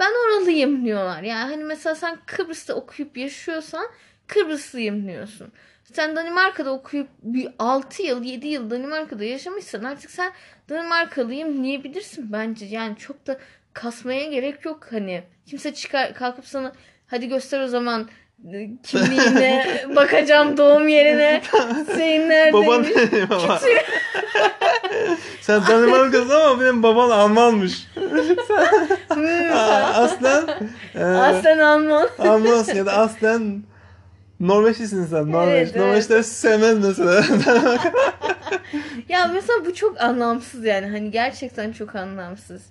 ben 0.00 0.10
oralıyım 0.26 0.84
diyorlar. 0.84 1.22
Yani 1.22 1.50
hani 1.50 1.64
mesela 1.64 1.94
sen 1.94 2.18
Kıbrıs'ta 2.26 2.74
okuyup 2.74 3.16
yaşıyorsan 3.16 3.86
Kıbrıslıyım 4.26 5.08
diyorsun. 5.08 5.48
Sen 5.92 6.16
Danimarka'da 6.16 6.70
okuyup 6.72 7.08
bir 7.22 7.48
6 7.58 8.02
yıl 8.02 8.22
7 8.22 8.48
yıl 8.48 8.70
Danimarka'da 8.70 9.24
yaşamışsan 9.24 9.84
artık 9.84 10.10
sen 10.10 10.32
Danimarkalıyım 10.68 11.64
diyebilirsin 11.64 12.32
bence. 12.32 12.66
Yani 12.66 12.96
çok 12.96 13.26
da 13.26 13.38
kasmaya 13.72 14.24
gerek 14.24 14.64
yok 14.64 14.86
hani. 14.90 15.22
Kimse 15.46 15.74
çıkar 15.74 16.14
kalkıp 16.14 16.46
sana 16.46 16.72
hadi 17.06 17.28
göster 17.28 17.60
o 17.60 17.68
zaman 17.68 18.08
e, 18.52 18.70
kimliğine 18.82 19.66
bakacağım 19.96 20.56
doğum 20.56 20.88
yerine 20.88 21.42
senin 21.96 22.52
Baban 22.52 22.82
neredeymiş. 22.82 23.12
benim 23.12 23.30
baba. 23.30 23.60
Sen 25.40 25.62
Danimarka'sın 25.68 26.30
ama 26.30 26.60
benim 26.60 26.82
baban 26.82 27.10
Almanmış. 27.10 27.86
Aslen 29.94 30.46
e, 30.94 31.04
Aslen 31.04 31.58
Alman. 31.58 32.08
Almansın 32.18 32.74
ya 32.76 32.86
da 32.86 32.92
aslen 32.92 33.62
Norveçlisin 34.40 35.04
sen. 35.04 35.32
Norveç. 35.32 35.48
Evet, 35.48 35.72
evet. 35.74 35.86
Norveçler 35.86 36.22
sevmez 36.22 36.78
mesela. 36.84 37.24
Ya 39.08 39.26
mesela 39.34 39.64
bu 39.66 39.74
çok 39.74 40.00
anlamsız 40.00 40.64
yani 40.64 40.86
hani 40.86 41.10
gerçekten 41.10 41.72
çok 41.72 41.94
anlamsız. 41.96 42.62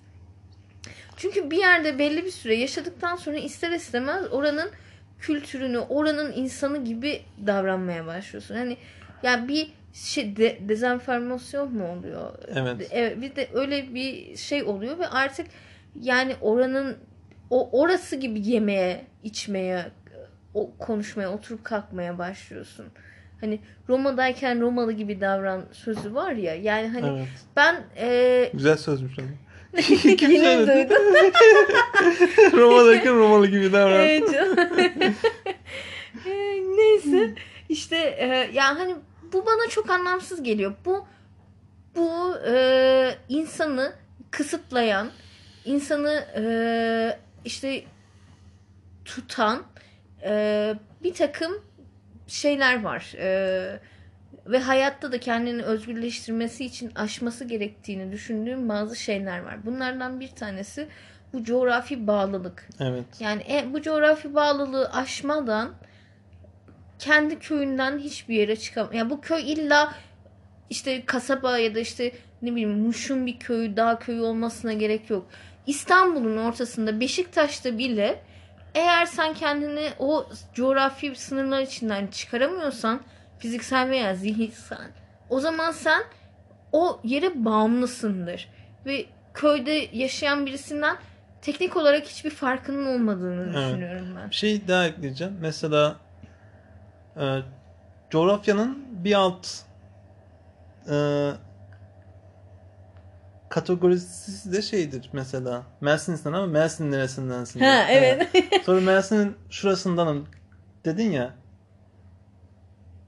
Çünkü 1.17 1.51
bir 1.51 1.58
yerde 1.58 2.00
belli 2.00 2.25
bir 2.25 2.32
süre 2.32 2.55
yaşadıktan 2.55 3.15
sonra 3.15 3.38
ister 3.38 3.72
istemez 3.72 4.25
oranın 4.32 4.70
kültürünü, 5.20 5.79
oranın 5.79 6.34
insanı 6.34 6.84
gibi 6.84 7.22
davranmaya 7.48 8.05
başlıyorsun. 8.05 8.55
Hani 8.55 8.77
ya 9.24 9.48
bir 9.48 9.72
şey 9.93 10.36
de, 10.36 10.58
dezenformasyon 10.62 11.74
mu 11.74 11.88
oluyor? 11.91 12.34
Evet. 12.55 12.88
Evet, 12.91 13.22
bir 13.22 13.36
de 13.36 13.48
öyle 13.53 13.93
bir 13.93 14.38
şey 14.38 14.63
oluyor 14.63 15.00
ve 15.00 15.08
artık 15.08 15.48
yani 16.01 16.36
oranın 16.41 16.98
o 17.50 17.82
orası 17.82 18.15
gibi 18.15 18.48
yemeye, 18.48 19.05
içmeye, 19.24 19.86
o 20.53 20.72
konuşmaya, 20.79 21.31
oturup 21.33 21.63
kalkmaya 21.63 22.17
başlıyorsun. 22.17 22.86
Hani 23.41 23.60
Roma'dayken 23.89 24.62
Romalı 24.62 24.91
gibi 24.91 25.22
davran 25.22 25.65
sözü 25.72 26.15
var 26.15 26.31
ya. 26.31 26.55
Yani 26.55 26.88
hani 26.88 27.17
evet. 27.17 27.27
ben 27.55 27.83
e, 27.98 28.50
Güzel 28.53 28.77
sözmüş 28.77 29.19
ama. 29.19 29.27
Kim 30.17 30.17
söyledi? 30.17 30.67
duydum? 30.67 31.03
Roma'daki 32.60 33.10
Romalı 33.10 33.48
gibi 33.48 33.74
davran. 33.74 34.00
Evet. 34.00 34.24
E, 36.25 36.29
Neyse 36.77 37.33
işte 37.69 37.95
e, 37.98 38.50
yani 38.53 38.79
hani 38.79 38.95
bu 39.33 39.45
bana 39.45 39.69
çok 39.69 39.89
anlamsız 39.89 40.43
geliyor. 40.43 40.74
Bu 40.86 41.05
bu 41.95 42.38
e, 42.48 43.15
insanı 43.29 43.93
kısıtlayan, 44.31 45.10
insanı 45.65 46.25
e, 46.36 46.43
işte 47.45 47.83
tutan 49.05 49.63
e, 50.24 50.75
bir 51.03 51.13
takım 51.13 51.51
şeyler 52.27 52.84
var. 52.84 53.13
E, 53.18 53.80
ve 54.48 54.60
hayatta 54.60 55.12
da 55.12 55.20
kendini 55.20 55.63
özgürleştirmesi 55.63 56.65
için 56.65 56.92
aşması 56.96 57.46
gerektiğini 57.46 58.12
düşündüğüm 58.12 58.70
bazı 58.70 58.96
şeyler 58.96 59.39
var. 59.39 59.65
Bunlardan 59.65 60.20
bir 60.20 60.27
tanesi 60.27 60.88
bu 61.34 61.44
coğrafi 61.44 62.08
bağlılık. 62.08 62.70
Evet. 62.80 63.06
Yani 63.20 63.44
e, 63.50 63.74
bu 63.74 63.82
coğrafi 63.82 64.36
bağlılığı 64.36 64.89
aşmadan 64.89 65.72
kendi 67.00 67.39
köyünden 67.39 67.98
hiçbir 67.98 68.36
yere 68.36 68.56
çıkamıyor. 68.56 68.94
Yani 68.94 69.10
bu 69.10 69.22
köy 69.22 69.53
illa 69.53 69.94
işte 70.70 71.06
kasaba 71.06 71.58
ya 71.58 71.75
da 71.75 71.80
işte 71.80 72.12
ne 72.42 72.51
bileyim 72.51 72.80
Muş'un 72.80 73.25
bir 73.25 73.39
köyü, 73.39 73.77
dağ 73.77 74.00
köyü 74.00 74.22
olmasına 74.22 74.74
gerek 74.74 75.10
yok. 75.10 75.27
İstanbul'un 75.68 76.38
ortasında 76.38 77.00
Beşiktaş'ta 77.00 77.77
bile 77.77 78.22
eğer 78.75 79.06
sen 79.06 79.34
kendini 79.34 79.89
o 80.00 80.25
coğrafi 80.53 81.15
sınırlar 81.15 81.62
içinden 81.62 82.08
çıkaramıyorsan 82.08 83.01
fiziksel 83.39 83.89
veya 83.89 84.15
zihinsel 84.15 84.88
o 85.30 85.39
zaman 85.39 85.72
sen 85.72 86.03
o 86.72 87.00
yere 87.03 87.46
bağımlısındır. 87.46 88.50
Ve 88.86 89.06
köyde 89.34 89.88
yaşayan 89.94 90.46
birisinden 90.46 90.98
teknik 91.42 91.77
olarak 91.77 92.06
hiçbir 92.06 92.30
farkının 92.30 92.86
olmadığını 92.96 93.44
Evet. 93.44 93.56
düşünüyorum 93.56 94.08
ben. 94.18 94.30
Bir 94.30 94.36
şey 94.36 94.68
daha 94.68 94.86
ekleyeceğim. 94.86 95.38
Mesela 95.42 95.96
e, 97.20 97.39
coğrafyanın 98.10 98.86
bir 98.92 99.13
alt 99.13 99.48
e, 100.89 100.96
kategorisi 103.53 104.53
de 104.53 104.62
şeydir 104.62 105.10
mesela. 105.13 105.63
Mersin'sin 105.81 106.33
ama 106.33 106.48
Mersin 106.48 106.91
neresindensin? 106.91 107.60
Ha 107.60 107.86
evet. 107.89 108.27
Sonra 108.65 108.81
Mersin'in 108.81 109.36
şurasındanım 109.50 110.27
dedin 110.86 111.12
ya. 111.12 111.33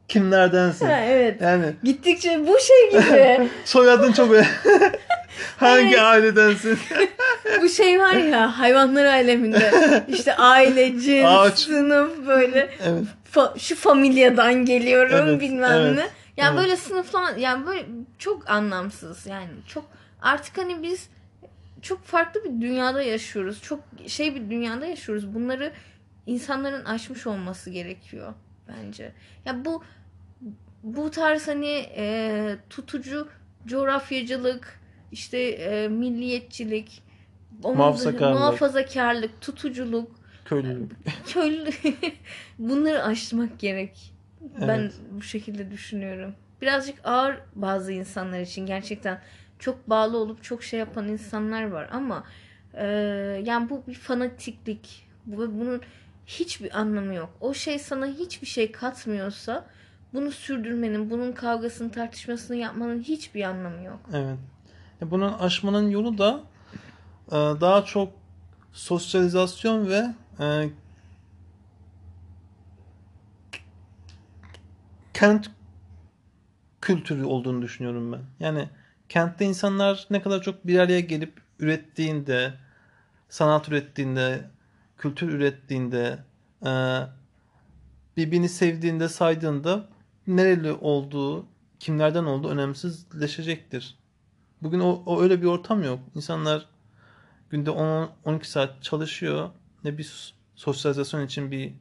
Kimlerdensin? 0.08 0.86
ha, 0.86 1.00
evet. 1.00 1.42
Yani 1.42 1.74
Gittikçe 1.84 2.48
bu 2.48 2.58
şey 2.60 2.92
gibi. 2.92 3.50
soyadın 3.66 4.12
çok 4.12 4.36
hangi 5.58 5.88
Evet. 5.88 6.00
ailedensin? 6.00 6.80
bu 7.62 7.70
şey 7.70 8.00
var 8.00 8.14
ya 8.14 8.60
hayvanlar 8.60 9.06
aleminde. 9.06 9.72
İşte 10.08 10.36
aile, 10.36 11.00
cins, 11.00 11.25
Ağaç. 11.25 11.60
sınıf 11.60 12.28
böyle. 12.28 12.70
evet. 12.86 13.04
Fa- 13.34 13.60
şu 13.60 13.75
familyadan 13.75 14.66
geliyorum 14.66 15.28
Evet, 15.30 15.42
bilmem 15.42 15.72
evet, 15.82 15.96
ne. 15.96 16.08
Yani 16.38 16.54
evet. 16.54 16.64
böyle 16.64 16.75
sınıflar 16.78 17.36
yani 17.36 17.66
böyle 17.68 17.86
çok 18.20 18.50
anlamsız 18.50 19.25
yani 19.25 19.50
çok 19.68 19.86
artık 20.22 20.58
hani 20.58 20.84
biz 20.84 21.10
çok 21.82 22.04
farklı 22.04 22.44
bir 22.44 22.62
dünyada 22.62 23.02
yaşıyoruz. 23.02 23.62
Çok 23.62 23.80
şey 24.08 24.36
bir 24.36 24.50
dünyada 24.50 24.86
yaşıyoruz. 24.86 25.34
Bunları 25.36 25.72
insanların 26.28 26.86
aşmış 26.86 27.28
olması 27.28 27.70
gerekiyor 27.70 28.34
bence. 28.68 29.12
Ya 29.46 29.66
bu 29.66 29.84
bu 30.84 31.12
tarz 31.12 31.48
hani 31.48 31.86
e, 31.96 32.56
tutucu 32.70 33.28
coğrafyacılık, 33.66 34.80
işte 35.12 35.40
e, 35.40 35.88
milliyetçilik, 35.88 37.04
Muhafazakarlık. 37.64 38.40
muhafazakarlık, 38.40 39.42
tutuculuk, 39.42 40.12
Köylülük. 40.46 40.92
köylü 41.28 41.70
bunları 42.60 43.04
aşmak 43.04 43.60
gerek. 43.60 44.14
Ben 44.62 44.80
Evet. 44.80 44.94
bu 45.12 45.22
şekilde 45.22 45.72
düşünüyorum. 45.72 46.36
Birazcık 46.62 46.96
ağır 47.04 47.36
bazı 47.56 47.92
insanlar 47.92 48.40
için 48.40 48.66
gerçekten 48.66 49.22
çok 49.60 49.90
bağlı 49.90 50.18
olup 50.18 50.44
çok 50.44 50.64
şey 50.64 50.80
yapan 50.80 51.08
insanlar 51.08 51.64
var 51.64 51.90
ama 51.92 52.24
e, 52.74 52.86
yani 53.46 53.70
bu 53.70 53.84
bir 53.88 53.94
fanatiklik. 53.94 55.06
Ve 55.28 55.60
bunun 55.60 55.82
hiçbir 56.26 56.80
anlamı 56.80 57.14
yok. 57.14 57.30
O 57.42 57.54
şey 57.54 57.80
sana 57.80 58.06
hiçbir 58.06 58.48
şey 58.48 58.72
katmıyorsa 58.72 59.66
bunu 60.14 60.32
sürdürmenin, 60.32 61.10
bunun 61.10 61.32
kavgasını, 61.32 61.92
tartışmasını 61.92 62.58
yapmanın 62.58 63.00
hiçbir 63.02 63.44
anlamı 63.44 63.84
yok. 63.84 64.00
Evet. 64.14 64.38
Ya 65.02 65.12
Bunun 65.12 65.34
aşmanın 65.34 65.90
yolu 65.90 66.18
da 66.18 66.44
e, 67.28 67.36
daha 67.36 67.86
çok 67.86 68.14
sosyalizasyon 68.74 69.88
ve 69.90 70.06
e, 70.40 70.70
kent 75.14 75.52
kültürü 76.82 77.24
olduğunu 77.24 77.62
düşünüyorum 77.62 78.12
ben. 78.12 78.22
Yani 78.40 78.70
kentte 79.10 79.46
insanlar 79.46 80.08
ne 80.10 80.22
kadar 80.22 80.42
çok 80.42 80.68
bir 80.68 80.80
araya 80.80 81.00
gelip 81.00 81.42
ürettiğinde, 81.60 82.54
sanat 83.30 83.70
ürettiğinde, 83.70 84.50
kültür 84.98 85.30
ürettiğinde, 85.34 86.20
e, 86.66 86.72
birbirini 88.18 88.50
sevdiğinde, 88.50 89.10
saydığında 89.10 89.90
nereli 90.28 90.72
olduğu, 90.72 91.46
kimlerden 91.80 92.24
olduğu 92.24 92.50
önemsizleşecektir. 92.50 93.98
Bugün 94.62 94.80
o, 94.80 95.04
o 95.06 95.22
öyle 95.22 95.42
bir 95.42 95.48
ortam 95.48 95.84
yok. 95.84 96.00
İnsanlar 96.16 96.66
günde 97.50 97.70
10-12 97.70 98.44
saat 98.44 98.84
çalışıyor. 98.84 99.50
Ne 99.84 99.98
bir 99.98 100.34
sosyalizasyon 100.56 101.25
için 101.25 101.51
bir 101.51 101.74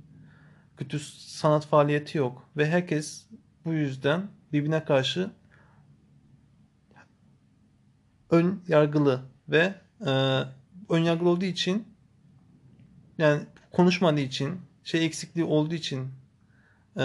kötü 0.77 0.98
sanat 1.18 1.66
faaliyeti 1.66 2.18
yok. 2.18 2.48
Ve 2.57 2.70
herkes 2.70 3.27
bu 3.64 3.72
yüzden 3.72 4.29
birbirine 4.53 4.85
karşı 4.85 5.31
ön 8.35 8.61
yargılı 8.68 9.20
ve 9.49 9.75
e, 10.07 10.11
ön 10.88 10.99
yargılı 10.99 11.29
olduğu 11.29 11.44
için 11.44 11.85
yani 13.18 13.42
konuşmadığı 13.73 14.20
için 14.20 14.61
şey 14.85 15.07
eksikliği 15.07 15.47
olduğu 15.47 15.75
için 15.75 16.09
e, 16.97 17.03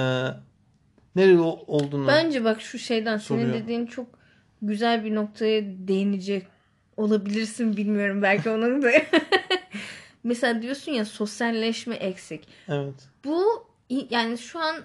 nereli 1.16 1.40
ol- 1.40 1.64
olduğunu 1.68 2.08
Bence 2.08 2.44
bak 2.44 2.62
şu 2.62 2.80
şeyden 2.80 3.18
senin 3.18 3.40
Soruyor. 3.40 3.64
dediğin 3.64 3.86
çok 3.86 4.08
güzel 4.62 5.04
bir 5.06 5.16
noktaya 5.16 5.62
değinecek 5.88 6.48
olabilirsin 6.98 7.78
bilmiyorum 7.78 8.22
belki 8.22 8.50
onun 8.50 8.82
da. 8.82 8.92
Mesela 10.24 10.62
diyorsun 10.62 10.92
ya 10.92 11.06
sosyalleşme 11.06 11.96
eksik. 11.96 12.48
evet 12.68 13.10
Bu 13.26 13.68
yani 13.90 14.38
şu 14.38 14.60
an 14.60 14.76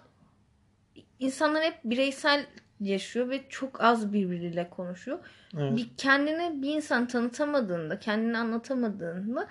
insanlar 1.18 1.62
hep 1.64 1.74
bireysel 1.84 2.46
yaşıyor 2.84 3.30
ve 3.30 3.40
çok 3.48 3.84
az 3.84 4.12
birbiriyle 4.12 4.70
konuşuyor. 4.70 5.18
evet 5.58 5.76
Bir 5.76 5.88
kendine 5.96 6.62
bir 6.62 6.74
insan 6.74 7.06
tanıtamadığında, 7.06 7.98
kendini 7.98 8.38
anlatamadığında 8.38 9.46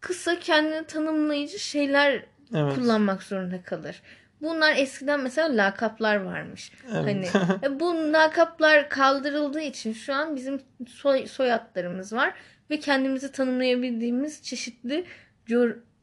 kısa 0.00 0.38
kendini 0.38 0.86
tanımlayıcı 0.86 1.58
şeyler 1.58 2.24
evet 2.54 2.74
kullanmak 2.74 3.22
zorunda 3.22 3.62
kalır. 3.62 4.02
Bunlar 4.42 4.76
eskiden 4.76 5.20
mesela 5.20 5.56
lakaplar 5.56 6.16
varmış. 6.16 6.72
evet. 6.94 7.34
Hani 7.34 7.48
e, 7.62 7.80
bu 7.80 8.12
lakaplar 8.12 8.88
kaldırıldığı 8.88 9.60
için 9.60 9.92
şu 9.92 10.14
an 10.14 10.36
bizim 10.36 10.60
soy, 10.88 11.26
soyadlarımız 11.26 12.12
var 12.12 12.34
ve 12.70 12.80
kendimizi 12.80 13.32
tanımlayabildiğimiz 13.32 14.42
çeşitli 14.42 15.04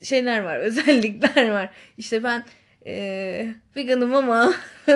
şeyler 0.01 0.39
var, 0.39 0.57
özellikler 0.59 1.51
var. 1.51 1.69
İşte 1.97 2.23
ben 2.23 2.43
e, 2.85 3.47
veganım 3.75 4.15
ama 4.15 4.53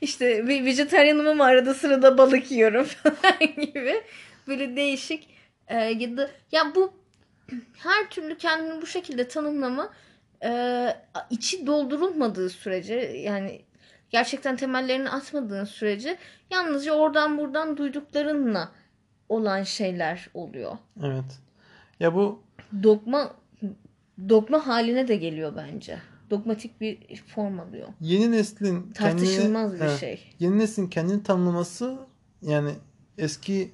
işte 0.00 0.46
ve- 0.46 0.64
vejetaryenim 0.64 1.26
ama 1.28 1.44
arada 1.44 1.74
sırada 1.74 2.18
balık 2.18 2.50
yiyorum 2.50 2.84
falan 3.02 3.38
gibi 3.56 4.02
böyle 4.48 4.76
değişik 4.76 5.28
e, 5.68 5.76
ya 5.76 6.16
da 6.16 6.30
ya 6.52 6.74
bu 6.74 6.92
her 7.78 8.10
türlü 8.10 8.36
kendini 8.36 8.82
bu 8.82 8.86
şekilde 8.86 9.28
tanımlama 9.28 9.90
e, 10.44 10.50
içi 11.30 11.66
doldurulmadığı 11.66 12.50
sürece 12.50 12.94
yani 13.00 13.62
gerçekten 14.10 14.56
temellerini 14.56 15.10
atmadığın 15.10 15.64
sürece 15.64 16.16
yalnızca 16.50 16.92
oradan 16.92 17.38
buradan 17.38 17.76
duyduklarınla 17.76 18.72
olan 19.28 19.62
şeyler 19.62 20.28
oluyor. 20.34 20.76
evet. 21.02 21.38
Ya 22.00 22.14
bu 22.14 22.42
Dogma 22.82 23.34
dogma 24.28 24.66
haline 24.66 25.08
de 25.08 25.16
geliyor 25.16 25.52
bence. 25.56 25.98
Dogmatik 26.30 26.80
bir 26.80 27.22
form 27.22 27.60
alıyor. 27.60 27.88
yeni 28.00 28.32
neslin 28.32 28.92
Tartışılmaz 28.92 29.70
kendini, 29.70 29.88
bir 29.88 29.94
he, 29.94 29.98
şey. 29.98 30.34
Yeni 30.38 30.58
neslin 30.58 30.86
kendini 30.86 31.22
tanımlaması 31.22 31.98
yani 32.42 32.70
eski 33.18 33.72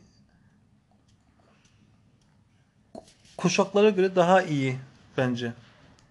kuşaklara 3.37 3.91
göre 3.91 4.17
daha 4.17 4.43
iyi 4.43 4.77
bence. 5.17 5.53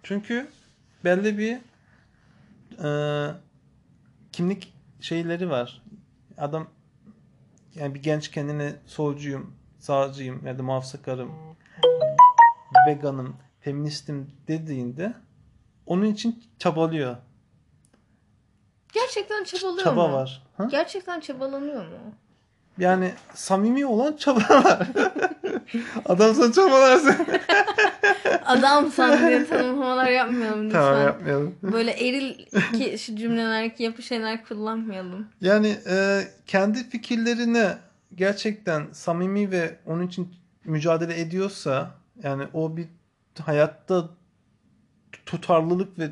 Çünkü 0.03 0.47
belli 1.03 1.37
bir 1.37 1.57
e, 2.83 2.89
kimlik 4.31 4.73
şeyleri 5.01 5.49
var. 5.49 5.81
Adam 6.37 6.67
yani 7.75 7.95
bir 7.95 8.03
genç 8.03 8.31
kendine 8.31 8.75
solcuyum, 8.85 9.55
sağcıyım 9.79 10.47
ya 10.47 10.59
da 10.59 10.63
muhafazakarım, 10.63 11.31
veganım, 12.87 13.35
feministim 13.59 14.31
dediğinde 14.47 15.13
onun 15.85 16.05
için 16.05 16.43
çabalıyor. 16.59 17.15
Gerçekten 18.93 19.43
çabalıyor 19.43 19.83
Çaba 19.83 20.07
mu? 20.07 20.13
var. 20.13 20.43
Ha? 20.57 20.67
Gerçekten 20.71 21.19
çabalanıyor 21.19 21.85
mu? 21.85 21.97
Yani 22.77 23.13
samimi 23.33 23.85
olan 23.85 24.15
çabalar. 24.17 24.87
Adam 26.05 26.35
sana 26.35 26.51
çabalarsa. 26.51 27.17
Adam 28.45 28.91
sen 28.91 29.27
diye 29.27 29.45
tanımlamalar 29.45 30.05
yapmayalım 30.11 30.65
lütfen. 30.65 30.81
tamam 30.81 31.03
yapmayalım. 31.03 31.55
Böyle 31.63 31.91
eril 31.91 32.45
ki 32.77 32.97
şu 32.99 33.15
cümlelerdeki 33.15 33.83
yapı 33.83 34.01
şeyler 34.01 34.45
kullanmayalım. 34.45 35.27
Yani 35.41 35.77
e, 35.89 36.21
kendi 36.47 36.89
fikirlerine 36.89 37.77
gerçekten 38.15 38.83
samimi 38.91 39.51
ve 39.51 39.75
onun 39.85 40.07
için 40.07 40.35
mücadele 40.65 41.19
ediyorsa 41.21 41.91
yani 42.23 42.43
o 42.53 42.77
bir 42.77 42.85
hayatta 43.41 44.09
tutarlılık 45.25 45.99
ve 45.99 46.11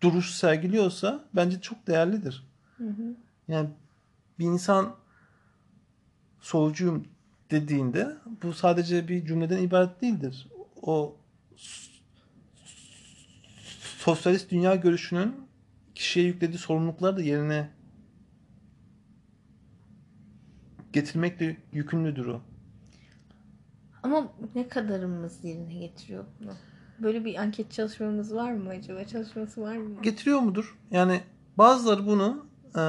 duruş 0.00 0.30
sergiliyorsa 0.30 1.24
bence 1.34 1.60
çok 1.60 1.86
değerlidir. 1.86 2.46
Hı 2.76 2.88
hı. 2.88 3.16
Yani 3.48 3.70
bir 4.38 4.44
insan 4.44 4.96
solcuyum 6.40 7.08
dediğinde 7.50 8.16
bu 8.42 8.52
sadece 8.52 9.08
bir 9.08 9.26
cümleden 9.26 9.62
ibaret 9.62 10.00
değildir. 10.00 10.48
O 10.82 11.16
sosyalist 13.98 14.50
dünya 14.50 14.74
görüşünün 14.74 15.34
kişiye 15.94 16.26
yüklediği 16.26 16.58
sorumlulukları 16.58 17.16
da 17.16 17.22
yerine 17.22 17.70
getirmekle 20.92 21.56
yükümlüdür 21.72 22.26
o. 22.26 22.40
Ama 24.02 24.32
ne 24.54 24.68
kadarımız 24.68 25.44
yerine 25.44 25.74
getiriyor 25.74 26.24
bunu? 26.40 26.52
Böyle 26.98 27.24
bir 27.24 27.34
anket 27.34 27.72
çalışmamız 27.72 28.34
var 28.34 28.52
mı 28.52 28.70
acaba? 28.70 29.04
Çalışması 29.04 29.60
var 29.60 29.76
mı? 29.76 30.02
Getiriyor 30.02 30.40
mudur? 30.40 30.78
Yani 30.90 31.20
bazıları 31.58 32.06
bunu 32.06 32.46
e, 32.76 32.82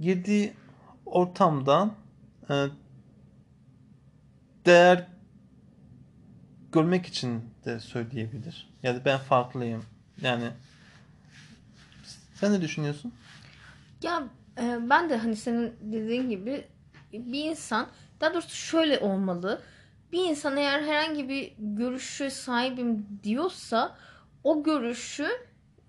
girdiği 0.00 0.52
ortamdan 1.06 1.94
e, 2.50 2.66
değer 4.66 5.06
görmek 6.72 7.06
için 7.06 7.44
de 7.64 7.80
söyleyebilir. 7.80 8.70
Yani 8.82 9.00
ben 9.04 9.18
farklıyım. 9.18 9.84
Yani 10.22 10.50
sen 12.34 12.52
ne 12.52 12.60
düşünüyorsun? 12.60 13.12
Ya 14.02 14.22
e, 14.58 14.78
ben 14.90 15.10
de 15.10 15.16
hani 15.16 15.36
senin 15.36 15.72
dediğin 15.80 16.30
gibi 16.30 16.64
bir 17.12 17.44
insan 17.44 17.86
daha 18.20 18.34
doğrusu 18.34 18.54
şöyle 18.56 18.98
olmalı. 18.98 19.62
Bir 20.12 20.24
insan 20.24 20.56
eğer 20.56 20.82
herhangi 20.82 21.28
bir 21.28 21.52
görüşe 21.58 22.30
sahibim 22.30 23.06
diyorsa 23.22 23.96
o 24.44 24.62
görüşü 24.62 25.28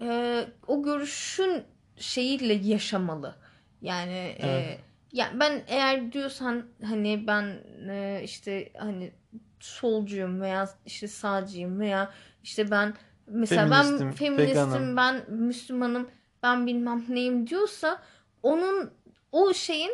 e, 0.02 0.46
o 0.68 0.84
görüşün 0.84 1.64
şeyiyle 1.98 2.54
yaşamalı. 2.54 3.36
Yani 3.82 4.36
e, 4.40 4.48
Evet. 4.48 4.80
ya 5.12 5.32
ben 5.40 5.64
eğer 5.68 6.12
diyorsan 6.12 6.66
hani 6.84 7.28
ben 7.28 7.44
e, 7.90 8.22
işte 8.24 8.72
hani 8.78 9.12
solcuyum 9.60 10.42
veya 10.42 10.70
işte 10.86 11.08
sağcıyım 11.08 11.80
veya 11.80 12.12
işte 12.44 12.72
ben 12.72 12.94
mesela 13.28 13.72
ben 13.72 13.84
Feministim, 13.84 14.12
feministim, 14.12 14.50
veganım. 14.50 14.98
ben 14.98 15.32
Müslümanım, 15.32 16.10
ben 16.44 16.68
bilmem 16.68 17.06
neyim 17.10 17.48
diyorsa 17.48 18.02
onun 18.44 18.92
o 19.32 19.54
şeyin 19.54 19.92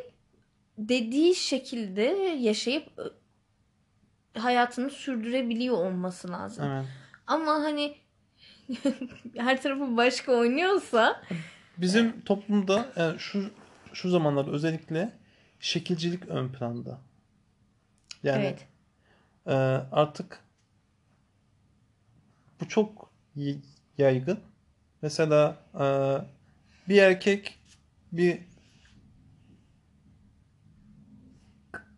dediği 0.78 1.36
şekilde 1.36 2.02
yaşayıp 2.40 2.84
hayatını 4.38 4.90
sürdürebiliyor 4.90 5.78
olması 5.78 6.32
lazım. 6.32 6.66
Evet. 6.66 6.86
Ama 7.28 7.52
hani 7.52 7.98
her 9.38 9.62
tarafı 9.62 9.98
başka 9.98 10.32
oynuyorsa 10.32 11.24
Bizim 11.78 12.22
toplumda 12.22 12.94
yani 12.96 13.20
şu 13.20 13.50
şu 13.94 14.10
zamanlarda 14.10 14.52
özellikle 14.52 15.12
şekilcilik 15.60 16.28
ön 16.28 16.50
planda. 16.50 17.00
Yani 18.24 18.46
evet. 18.46 18.68
e, 19.46 19.54
artık 19.92 20.44
bu 22.62 22.68
çok 22.68 23.12
yaygın. 23.98 24.40
Mesela 25.02 25.58
e, 25.74 25.86
bir 26.90 27.02
erkek 27.02 27.60
bir 28.12 28.40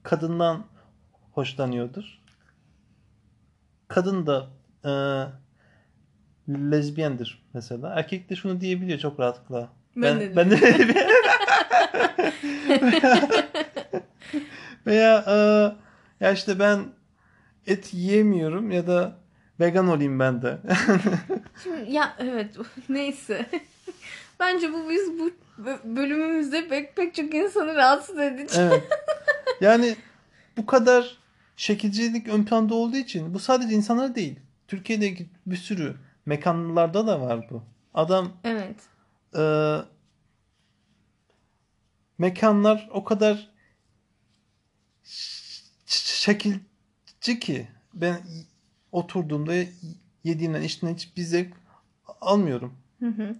kadından 0.04 0.66
hoşlanıyordur. 1.32 2.19
Kadın 3.90 4.28
da 4.28 4.48
e, 4.86 4.92
lezbiyendir 6.50 7.44
mesela. 7.54 7.94
Erkek 7.96 8.30
de 8.30 8.36
şunu 8.36 8.62
diyebiliyor 8.62 9.00
çok 9.00 9.20
rahatlıkla. 9.20 9.70
Ben 9.96 10.20
de 10.20 10.36
ben 10.36 10.52
de 10.52 10.58
veya 14.86 15.24
e, 15.28 15.36
ya 16.26 16.32
işte 16.32 16.60
ben 16.60 16.86
et 17.68 17.94
yiyemiyorum 17.94 18.72
ya 18.72 18.88
da 18.88 19.18
vegan 19.60 19.88
olayım 19.88 20.20
ben 20.20 20.42
de. 20.42 20.58
Şimdi, 21.64 21.92
ya 21.92 22.16
evet 22.20 22.56
neyse. 22.90 23.46
Bence 24.40 24.74
bu 24.74 24.90
biz 24.90 25.20
bu 25.20 25.32
bö- 25.64 25.96
bölümümüzde 25.96 26.68
pek 26.68 26.96
pek 26.96 27.16
çok 27.16 27.34
insanı 27.34 27.76
rahatsız 27.76 28.20
edici. 28.20 28.60
evet. 28.60 28.84
Yani 29.62 29.96
bu 30.58 30.66
kadar 30.66 31.18
şekilcilik 31.60 32.28
ön 32.28 32.46
planda 32.46 32.76
olduğu 32.76 32.98
için 32.98 33.34
bu 33.34 33.40
sadece 33.40 33.76
insanlar 33.76 34.16
değil. 34.16 34.40
Türkiye'deki 34.68 35.30
bir 35.46 35.56
sürü 35.56 35.96
mekanlarda 36.26 37.08
da 37.08 37.22
var 37.22 37.48
bu. 37.50 37.64
Adam 37.94 38.32
Evet. 38.44 38.76
e, 39.36 39.44
mekanlar 42.18 42.90
o 42.92 43.04
kadar 43.04 43.50
şekilci 45.86 47.40
ki 47.40 47.68
ben 47.94 48.22
oturduğumda 48.92 49.54
yediğimden 50.24 50.62
içtiğimden 50.62 50.98
hiçbir 50.98 51.22
zevk 51.22 51.54
almıyorum. 52.22 52.78
Hı 53.00 53.08
hı. 53.08 53.36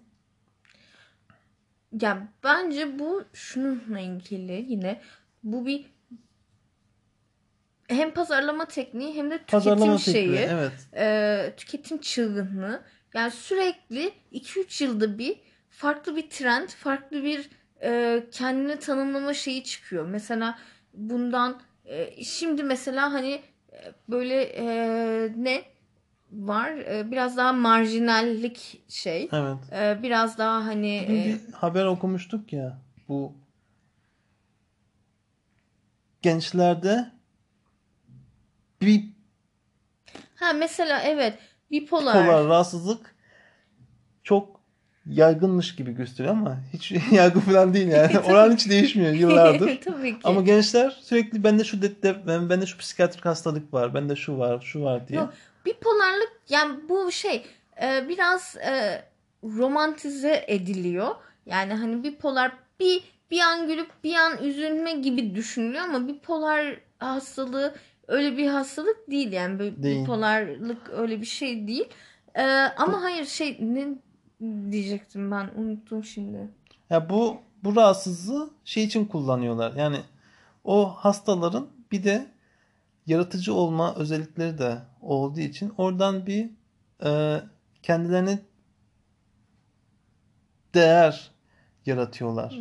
Ya 2.02 2.28
bence 2.44 3.00
bu 3.00 3.24
şununla 3.34 4.00
ilgili 4.00 4.66
yine 4.70 5.02
bu 5.44 5.66
bir 5.66 5.86
hem 7.90 8.14
pazarlama 8.14 8.66
tekniği 8.66 9.16
hem 9.16 9.32
de 9.32 9.38
tüketim 9.38 9.60
Pazarlama 9.60 9.98
şeyi, 9.98 10.14
tekniği 10.14 10.48
evet. 10.52 10.72
e, 10.96 11.54
tüketim 11.58 11.98
çılgınlığı. 11.98 12.84
Yani 13.14 13.32
sürekli 13.32 14.12
2-3 14.34 14.84
yılda 14.84 15.18
bir 15.18 15.40
farklı 15.70 16.16
bir 16.16 16.30
trend, 16.30 16.70
farklı 16.70 17.24
bir 17.24 17.50
e, 17.82 18.24
kendini 18.32 18.80
tanımlama 18.80 19.34
şeyi 19.34 19.64
çıkıyor. 19.64 20.06
Mesela 20.06 20.60
bundan 20.94 21.62
e, 21.86 22.24
şimdi 22.24 22.64
mesela 22.64 23.14
hani 23.14 23.42
e, 23.72 23.78
böyle 24.10 24.42
e, 24.44 24.66
ne 25.38 25.62
var? 26.32 26.72
E, 26.72 27.12
biraz 27.12 27.38
daha 27.38 27.54
marjinallik 27.54 28.84
şey. 28.88 29.30
Evet. 29.32 29.58
E, 29.74 30.04
biraz 30.04 30.38
daha 30.38 30.66
hani 30.66 31.06
Bugün 31.08 31.22
e, 31.22 31.26
bir 31.26 31.54
haber 31.54 31.86
okumuştuk 31.86 32.54
ya 32.54 32.82
bu 33.08 33.34
gençlerde 36.22 37.19
bir 38.82 39.04
ha 40.36 40.54
mesela 40.54 41.02
evet 41.02 41.38
bipolar. 41.72 42.26
polar 42.26 42.48
rahatsızlık 42.48 43.16
çok 44.24 44.60
yaygınmış 45.06 45.76
gibi 45.76 45.92
gösteriyor 45.92 46.34
ama 46.34 46.58
hiç 46.74 46.92
yaygın 47.12 47.40
falan 47.40 47.74
değil 47.74 47.88
yani. 47.88 48.20
Oran 48.28 48.52
hiç 48.52 48.70
değişmiyor 48.70 49.14
yıllardır. 49.14 49.82
Tabii 49.86 50.14
ki. 50.14 50.20
Ama 50.24 50.42
gençler 50.42 51.00
sürekli 51.02 51.44
bende 51.44 51.64
şu 51.64 51.82
de, 51.82 52.04
de- 52.04 52.28
ben 52.28 52.50
bende 52.50 52.66
şu 52.66 52.78
psikiyatrik 52.78 53.26
hastalık 53.26 53.74
var, 53.74 53.94
bende 53.94 54.16
şu 54.16 54.38
var, 54.38 54.62
şu 54.62 54.84
var 54.84 55.08
diye. 55.08 55.20
Yok. 55.20 55.34
Bipolarlık 55.66 56.32
yani 56.50 56.80
bu 56.90 57.12
şey 57.12 57.46
e, 57.82 58.06
biraz 58.10 58.58
e, 58.58 59.04
romantize 59.44 60.46
ediliyor. 60.48 61.16
Yani 61.46 61.74
hani 61.74 62.04
bipolar 62.04 62.52
bir 62.80 63.04
bir 63.32 63.40
an 63.40 63.68
gülüp 63.68 63.90
bir 64.04 64.16
an 64.16 64.44
üzülme 64.44 64.94
gibi 64.94 65.36
düşünülüyor 65.36 65.84
ama 65.84 66.08
bipolar 66.08 66.80
hastalığı 67.00 67.76
öyle 68.10 68.38
bir 68.38 68.48
hastalık 68.48 69.12
değil 69.12 69.32
yani 69.32 69.60
Böyle 69.60 69.84
Değil. 69.84 70.04
bipolarlık 70.04 70.90
öyle 70.90 71.22
bir 71.22 71.26
şey 71.26 71.68
değil. 71.68 71.90
E, 72.36 72.44
ama 72.78 73.02
hayır 73.02 73.26
şey 73.26 73.58
ne 73.62 73.88
diyecektim 74.72 75.32
ben 75.32 75.50
unuttum 75.56 76.04
şimdi. 76.04 76.50
Ya 76.90 77.10
bu 77.10 77.38
bu 77.64 77.76
rahatsızlığı 77.76 78.50
şey 78.66 78.84
için 78.84 79.06
kullanıyorlar. 79.06 79.74
Yani 79.76 79.98
o 80.64 80.88
hastaların 80.90 81.70
bir 81.92 82.04
de 82.04 82.28
yaratıcı 83.08 83.54
olma 83.54 83.96
özellikleri 83.96 84.58
de 84.58 84.78
olduğu 85.02 85.40
için 85.40 85.74
oradan 85.78 86.26
bir 86.26 86.50
e, 87.06 87.42
kendilerine 87.84 88.40
değer 90.74 91.32
yaratıyorlar. 91.86 92.60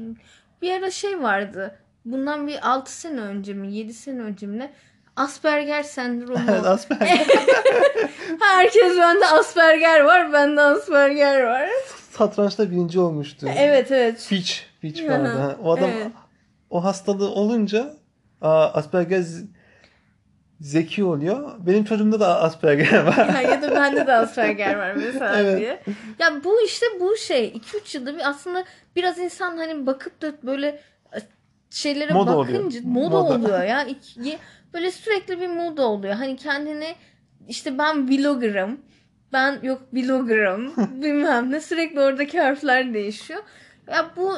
Bir 0.62 0.72
ara 0.72 0.90
şey 0.90 1.22
vardı. 1.22 1.78
Bundan 2.04 2.46
bir 2.46 2.70
6 2.70 3.00
sene 3.00 3.20
önce 3.20 3.54
mi 3.54 3.72
7 3.72 3.94
sene 3.94 4.20
önce 4.22 4.46
mi 4.46 4.58
ne? 4.58 4.72
Asperger 5.18 5.82
sendromu. 5.82 6.40
Evet, 6.50 6.66
Asperger 6.66 7.08
Herkes 8.40 8.96
bende 8.98 9.26
Asperger 9.26 10.00
var, 10.00 10.32
bende 10.32 10.60
Asperger 10.60 11.42
var. 11.42 11.68
satrançta 12.10 12.70
birinci 12.70 13.00
olmuştu. 13.00 13.46
Evet 13.56 13.92
evet. 13.92 14.18
Fitch, 14.20 14.52
Fitch 14.80 15.08
vardı. 15.08 15.56
O 15.62 15.72
adam 15.72 15.90
evet. 15.96 16.06
o 16.70 16.84
hastalığı 16.84 17.30
olunca 17.30 17.94
Asperger 18.40 19.24
zeki 20.60 21.04
oluyor. 21.04 21.50
Benim 21.58 21.84
çocuğumda 21.84 22.20
da 22.20 22.40
Asperger 22.42 23.02
var. 23.06 23.28
Ya, 23.34 23.40
ya 23.40 23.62
da 23.62 23.70
bende 23.74 24.06
de 24.06 24.12
Asperger 24.12 24.74
var 24.74 24.92
mesela 24.94 25.38
Evet. 25.40 25.58
diye. 25.58 25.82
Ya 26.18 26.44
bu 26.44 26.60
işte 26.62 26.86
bu 27.00 27.16
şey 27.16 27.62
2-3 27.84 27.96
yılda 27.96 28.14
bir 28.14 28.28
aslında 28.28 28.64
biraz 28.96 29.18
insan 29.18 29.56
hani 29.56 29.86
bakıp 29.86 30.22
da 30.22 30.32
böyle 30.42 30.80
şeylere 31.70 32.12
Moda 32.12 32.36
bakınca 32.36 32.60
oluyor. 32.78 32.82
moda, 32.84 33.20
Moda. 33.22 33.34
oluyor 33.34 33.62
ya. 33.64 33.84
İki- 33.84 34.38
Böyle 34.74 34.90
sürekli 34.90 35.40
bir 35.40 35.48
moda 35.48 35.86
oluyor. 35.88 36.14
Hani 36.14 36.36
kendini 36.36 36.94
işte 37.48 37.78
ben 37.78 38.08
vlogger'ım. 38.08 38.80
Ben 39.32 39.58
yok 39.62 39.82
vlogger'ım. 39.92 40.72
bilmem 41.02 41.50
ne. 41.52 41.60
Sürekli 41.60 42.00
oradaki 42.00 42.40
harfler 42.40 42.94
değişiyor. 42.94 43.42
Ya 43.86 44.10
bu 44.16 44.32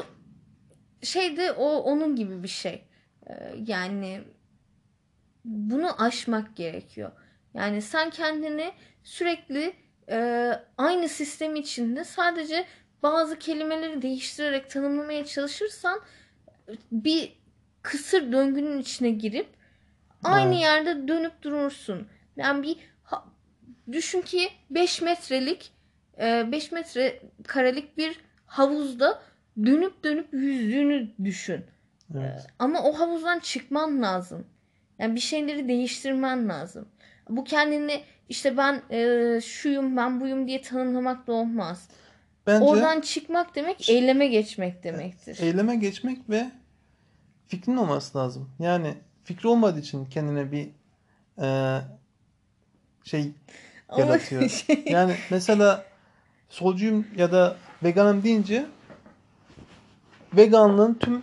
şey 1.03 1.37
de 1.37 1.53
o 1.53 1.77
onun 1.77 2.17
gibi 2.17 2.43
bir 2.43 2.49
şey. 2.49 2.85
Ee, 3.31 3.33
yani 3.67 4.21
bunu 5.45 6.03
aşmak 6.03 6.57
gerekiyor. 6.57 7.13
Yani 7.55 7.83
sen 7.83 8.11
kendini 8.11 8.73
sürekli 9.05 9.73
e, 10.11 10.51
aynı 10.79 11.09
sistem 11.09 11.57
içinde 11.57 12.05
sadece 12.05 12.65
bazı 13.03 13.39
kelimeleri 13.39 14.03
değiştirerek 14.03 14.71
tanımlamaya 14.71 15.25
çalışırsan 15.25 16.01
bir 16.93 17.33
kısır 17.83 18.33
döngünün 18.33 18.79
içine 18.81 19.11
girip 19.11 19.47
aynı 20.25 20.53
Evet. 20.55 20.63
yerde 20.63 21.09
dönüp 21.09 21.43
durursun. 21.43 22.09
Yani 22.37 22.63
bir 22.63 22.77
ha- 23.03 23.25
düşün 23.93 24.21
ki 24.21 24.49
5 24.71 25.03
metrelik 25.03 25.73
5 26.19 26.73
metre 26.73 27.23
karelik 27.47 27.97
bir 27.99 28.21
havuzda 28.47 29.23
dönüp 29.65 30.05
dönüp 30.05 30.29
yüzdüğünü 30.33 31.09
düşün. 31.25 31.65
Evet. 32.19 32.47
Ama 32.59 32.83
o 32.83 32.93
havuzdan 32.99 33.39
çıkman 33.39 34.03
lazım. 34.03 34.47
Yani 34.99 35.15
bir 35.15 35.21
şeyleri 35.21 35.69
değiştirmen 35.69 36.49
lazım. 36.49 36.89
Bu 37.29 37.45
kendini 37.45 38.03
işte 38.29 38.57
ben 38.57 38.83
e, 38.91 39.41
şuyum 39.41 39.97
ben 39.97 40.21
buyum 40.21 40.49
diye 40.49 40.63
tanımlamak 40.63 41.27
da 41.27 41.33
olmaz. 41.33 41.89
Bence 42.47 42.65
Oradan 42.65 43.01
çıkmak 43.01 43.55
demek 43.55 43.91
eyleme 43.91 44.27
geçmek 44.27 44.85
demektir. 44.85 45.39
eyleme 45.43 45.77
geçmek 45.77 46.31
ve 46.31 46.51
fikrin 47.51 47.77
olması 47.77 48.19
lazım. 48.19 48.51
Yani 48.59 48.95
fikri 49.25 49.49
olmadığı 49.49 49.81
için 49.81 50.07
kendine 50.07 50.53
bir 50.53 50.71
e, 51.43 51.81
şey 53.05 53.33
yaratıyor. 53.97 54.49
şey- 54.49 54.85
Yani 54.87 55.17
mesela 55.31 55.85
solcuyum 56.49 57.07
ya 57.17 57.33
da 57.33 57.57
veganım 57.83 58.23
deyince 58.23 58.67
veganlığın 60.37 60.95
tüm 60.95 61.23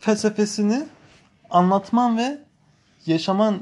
felsefesini 0.00 0.86
anlatman 1.50 2.18
ve 2.18 2.38
yaşaman 3.06 3.60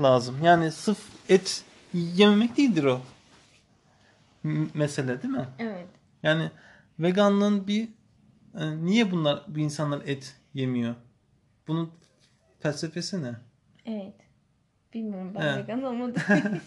lazım. 0.00 0.38
Yani 0.44 0.72
sırf 0.72 0.98
et 1.28 1.64
yememek 1.92 2.56
değildir 2.56 2.84
o 2.84 3.00
mesele 4.74 5.22
değil 5.22 5.34
mi? 5.34 5.46
evet. 5.58 5.86
Yani 6.22 6.50
veganlığın 6.98 7.66
bir 7.66 7.88
niye 8.54 9.10
bunlar 9.10 9.44
bu 9.48 9.58
insanlar 9.58 10.02
et 10.06 10.36
yemiyor? 10.54 10.94
Bunun 11.68 11.92
felsefesi 12.60 13.22
ne? 13.22 13.34
Evet. 13.86 14.14
Bilmiyorum 14.94 15.32
ben 15.34 15.40
Evet. 15.40 15.58
vegan 15.68 15.82
olmadım. 15.82 16.22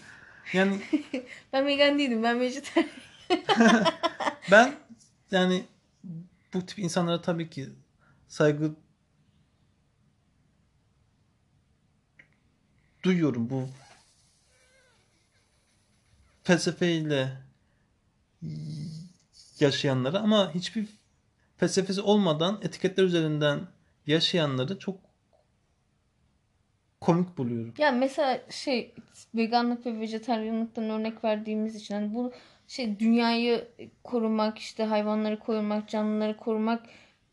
Yani 0.52 0.80
ben 1.52 1.66
vegan 1.66 1.98
değilim. 1.98 2.22
Ben 2.22 2.40
vejetaryen. 2.40 2.90
Ben 4.50 4.74
yani 5.30 5.64
bu 6.54 6.66
tip 6.66 6.78
insanlara 6.78 7.22
tabii 7.22 7.50
ki 7.50 7.68
saygı 8.28 8.74
duyuyorum 13.02 13.50
bu 13.50 13.68
felsefeyle 16.44 17.38
yaşayanlara 19.60 20.18
ama 20.18 20.54
hiçbir 20.54 20.88
felsefesi 21.56 22.00
olmadan 22.00 22.58
etiketler 22.62 23.04
üzerinden 23.04 23.60
yaşayanları 24.06 24.78
çok 24.78 24.98
komik 27.00 27.38
buluyorum. 27.38 27.74
Ya 27.78 27.92
mesela 27.92 28.40
şey 28.50 28.94
veganlık 29.34 29.86
ve 29.86 30.00
vejetaryenlikten 30.00 30.90
örnek 30.90 31.24
verdiğimiz 31.24 31.76
için 31.76 31.94
hani 31.94 32.14
bu 32.14 32.32
şey 32.68 32.98
dünyayı 32.98 33.68
korumak 34.04 34.58
işte 34.58 34.84
hayvanları 34.84 35.38
korumak 35.38 35.88
canlıları 35.88 36.36
korumak 36.36 36.86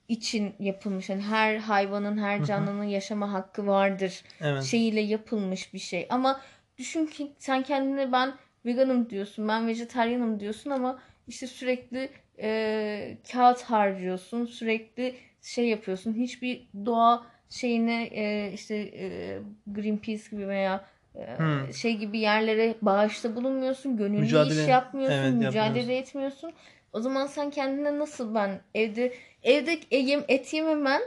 için 0.08 0.56
yapılmış. 0.60 1.10
Hani 1.10 1.22
her 1.22 1.58
hayvanın 1.58 2.18
her 2.18 2.46
canlının 2.46 2.84
yaşama 2.84 3.34
hakkı 3.34 3.68
vardır 3.68 4.24
Evet. 4.42 4.64
şeyiyle 4.64 5.02
yapılmış 5.02 5.74
bir 5.74 5.80
şey. 5.80 6.08
Ama 6.10 6.42
düşün 6.78 7.06
ki 7.06 7.32
sen 7.40 7.64
kendine 7.64 8.12
ben 8.12 8.34
veganım 8.66 9.10
diyorsun, 9.10 9.48
ben 9.48 9.68
vejetaryenim 9.68 10.40
diyorsun 10.40 10.70
ama 10.70 11.00
işte 11.28 11.48
sürekli 11.48 12.10
e, 12.40 13.18
kağıt 13.32 13.62
harcıyorsun, 13.62 14.46
sürekli 14.46 15.16
şey 15.42 15.68
yapıyorsun. 15.68 16.14
Hiçbir 16.14 16.68
doğa 16.86 17.26
şeyine 17.50 18.04
e, 18.04 18.52
işte 18.54 18.76
e, 18.76 19.38
Greenpeace 19.68 20.24
gibi 20.32 20.48
veya 20.48 20.86
e, 21.16 21.38
Hmm. 21.38 21.74
şey 21.74 21.98
gibi 21.98 22.20
yerlere 22.20 22.76
bağışta 22.82 23.36
bulunmuyorsun, 23.36 23.98
gönüllü 23.98 24.26
Mücadele- 24.26 24.62
iş 24.64 24.68
yapmıyorsun, 24.68 25.18
evet, 25.18 25.34
mücadele 25.34 25.64
yapmıyorsun. 25.66 25.92
etmiyorsun. 25.94 26.52
O 26.94 27.00
zaman 27.00 27.28
sen 27.28 27.50
kendine 27.50 28.00
nasıl 28.00 28.36
ben 28.36 28.60
evde 28.76 29.14
evde 29.44 29.80
yem- 29.92 30.26
et 30.28 30.54
yememen 30.54 31.02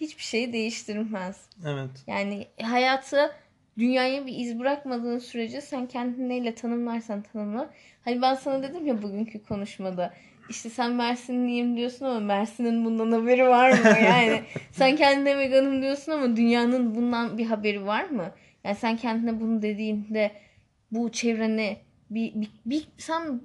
hiçbir 0.00 0.22
şeyi 0.22 0.52
değiştirmez. 0.52 1.48
Evet. 1.66 1.90
Yani 2.06 2.46
hayatı 2.62 3.32
dünyaya 3.78 4.26
bir 4.26 4.34
iz 4.38 4.58
bırakmadığın 4.58 5.18
sürece 5.18 5.60
sen 5.60 5.86
kendini 5.86 6.28
neyle 6.28 6.54
tanımlarsan 6.54 7.22
tanımla. 7.22 7.70
Hani 8.04 8.22
ben 8.22 8.34
sana 8.34 8.62
dedim 8.62 8.86
ya 8.86 9.02
bugünkü 9.02 9.42
konuşmada 9.42 10.14
işte 10.48 10.70
sen 10.70 10.92
Mersinliyim 10.92 11.76
diyorsun 11.76 12.06
ama 12.06 12.20
Mersin'in 12.20 12.84
bundan 12.84 13.12
haberi 13.12 13.48
var 13.48 13.70
mı? 13.70 13.96
Yani 14.04 14.42
sen 14.72 14.96
kendine 14.96 15.38
veganım 15.38 15.82
diyorsun 15.82 16.12
ama 16.12 16.36
dünyanın 16.36 16.94
bundan 16.94 17.38
bir 17.38 17.46
haberi 17.46 17.86
var 17.86 18.04
mı? 18.04 18.32
Yani 18.64 18.76
sen 18.76 18.96
kendine 18.96 19.40
bunu 19.40 19.62
dediğinde 19.62 20.32
bu 20.90 21.12
çevrene 21.12 21.76
bir, 22.10 22.34
bir, 22.34 22.50
bir 22.66 22.88
sen 22.96 23.40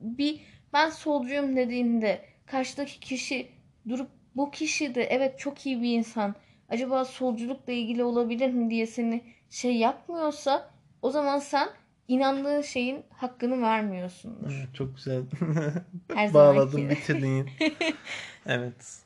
bir 0.00 0.40
ben 0.72 0.90
solcuyum 0.90 1.56
dediğinde 1.56 2.20
karşıdaki 2.46 3.00
kişi 3.00 3.48
durup 3.88 4.08
bu 4.36 4.50
kişi 4.50 4.94
de 4.94 5.04
evet 5.04 5.38
çok 5.38 5.66
iyi 5.66 5.82
bir 5.82 5.98
insan 5.98 6.34
acaba 6.68 7.04
solculukla 7.04 7.72
ilgili 7.72 8.04
olabilir 8.04 8.50
mi 8.50 8.70
diye 8.70 8.86
seni 8.86 9.22
şey 9.50 9.76
yapmıyorsa 9.76 10.70
o 11.02 11.10
zaman 11.10 11.38
sen 11.38 11.68
inandığın 12.10 12.60
şeyin 12.60 13.04
hakkını 13.10 13.62
vermiyorsundur. 13.62 14.52
Evet, 14.52 14.74
çok 14.74 14.96
güzel. 14.96 15.22
Her 16.14 16.34
Bağladın 16.34 16.90
bitirdin. 16.90 17.50
evet. 18.46 18.98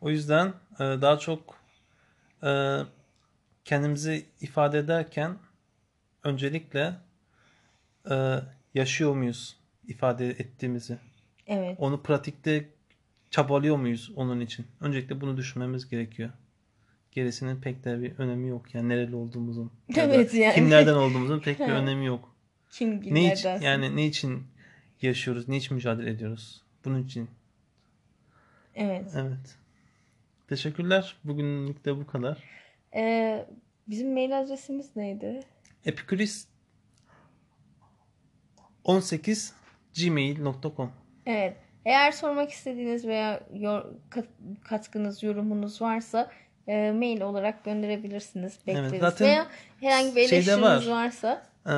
O 0.00 0.10
yüzden 0.10 0.48
e, 0.74 0.78
daha 0.78 1.18
çok 1.18 1.56
e, 2.42 2.78
kendimizi 3.64 4.24
ifade 4.40 4.78
ederken 4.78 5.36
öncelikle 6.24 6.94
e, 8.10 8.36
yaşıyor 8.74 9.14
muyuz 9.14 9.56
ifade 9.88 10.28
ettiğimizi? 10.28 10.98
Evet. 11.46 11.76
Onu 11.78 12.02
pratikte 12.02 12.68
çabalıyor 13.30 13.76
muyuz 13.76 14.12
onun 14.16 14.40
için? 14.40 14.66
Öncelikle 14.80 15.20
bunu 15.20 15.36
düşünmemiz 15.36 15.88
gerekiyor. 15.88 16.30
Gerisinin 17.12 17.60
pek 17.60 17.84
de 17.84 18.02
bir 18.02 18.18
önemi 18.18 18.48
yok. 18.48 18.74
Yani 18.74 18.88
nereli 18.88 19.16
olduğumuzun. 19.16 19.70
ya 19.96 20.04
Evet 20.04 20.34
yani. 20.34 20.54
Kimlerden 20.54 20.94
olduğumuzun 20.94 21.40
pek 21.40 21.58
bir 21.60 21.64
önemi 21.68 22.06
yok. 22.06 22.29
Kim 22.72 23.00
Ne 23.14 23.32
için, 23.32 23.48
yani 23.60 23.96
ne 23.96 24.06
için 24.06 24.46
yaşıyoruz? 25.02 25.48
Ne 25.48 25.56
için 25.56 25.74
mücadele 25.74 26.10
ediyoruz? 26.10 26.62
Bunun 26.84 27.02
için. 27.04 27.30
Evet. 28.74 29.12
Evet. 29.16 29.56
Teşekkürler. 30.48 31.16
Bugünlük 31.24 31.84
de 31.84 31.96
bu 31.96 32.06
kadar. 32.06 32.38
Ee, 32.94 33.46
bizim 33.88 34.12
mail 34.12 34.40
adresimiz 34.40 34.96
neydi? 34.96 35.40
Epikuris 35.84 36.48
18 38.84 39.52
gmail.com 39.96 40.92
Evet. 41.26 41.56
Eğer 41.84 42.12
sormak 42.12 42.50
istediğiniz 42.50 43.06
veya 43.06 43.40
yor- 43.54 43.86
kat- 44.10 44.28
katkınız, 44.64 45.22
yorumunuz 45.22 45.82
varsa 45.82 46.30
e, 46.66 46.92
mail 46.92 47.20
olarak 47.20 47.64
gönderebilirsiniz. 47.64 48.58
Bekleriz. 48.66 49.00
zaten 49.00 49.26
veya 49.28 49.46
herhangi 49.80 50.16
bir 50.16 50.20
eleştiriniz 50.20 50.62
var. 50.62 50.86
varsa 50.86 51.46
Ee, 51.66 51.70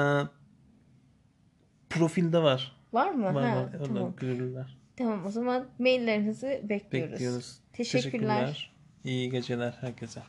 profilde 1.98 2.42
var. 2.42 2.76
var 2.92 3.10
mı? 3.10 3.34
Var 3.34 3.44
ha, 3.44 3.56
var. 3.56 3.68
Tamam. 3.86 4.14
görürler. 4.16 4.78
Tamam 4.96 5.26
o 5.26 5.30
zaman 5.30 5.66
maillerinizi 5.78 6.60
bekliyoruz. 6.64 7.12
Bekliyoruz. 7.12 7.58
Teşekkürler. 7.72 8.72
İyi 9.04 9.30
geceler 9.30 9.78
herkese. 9.80 10.20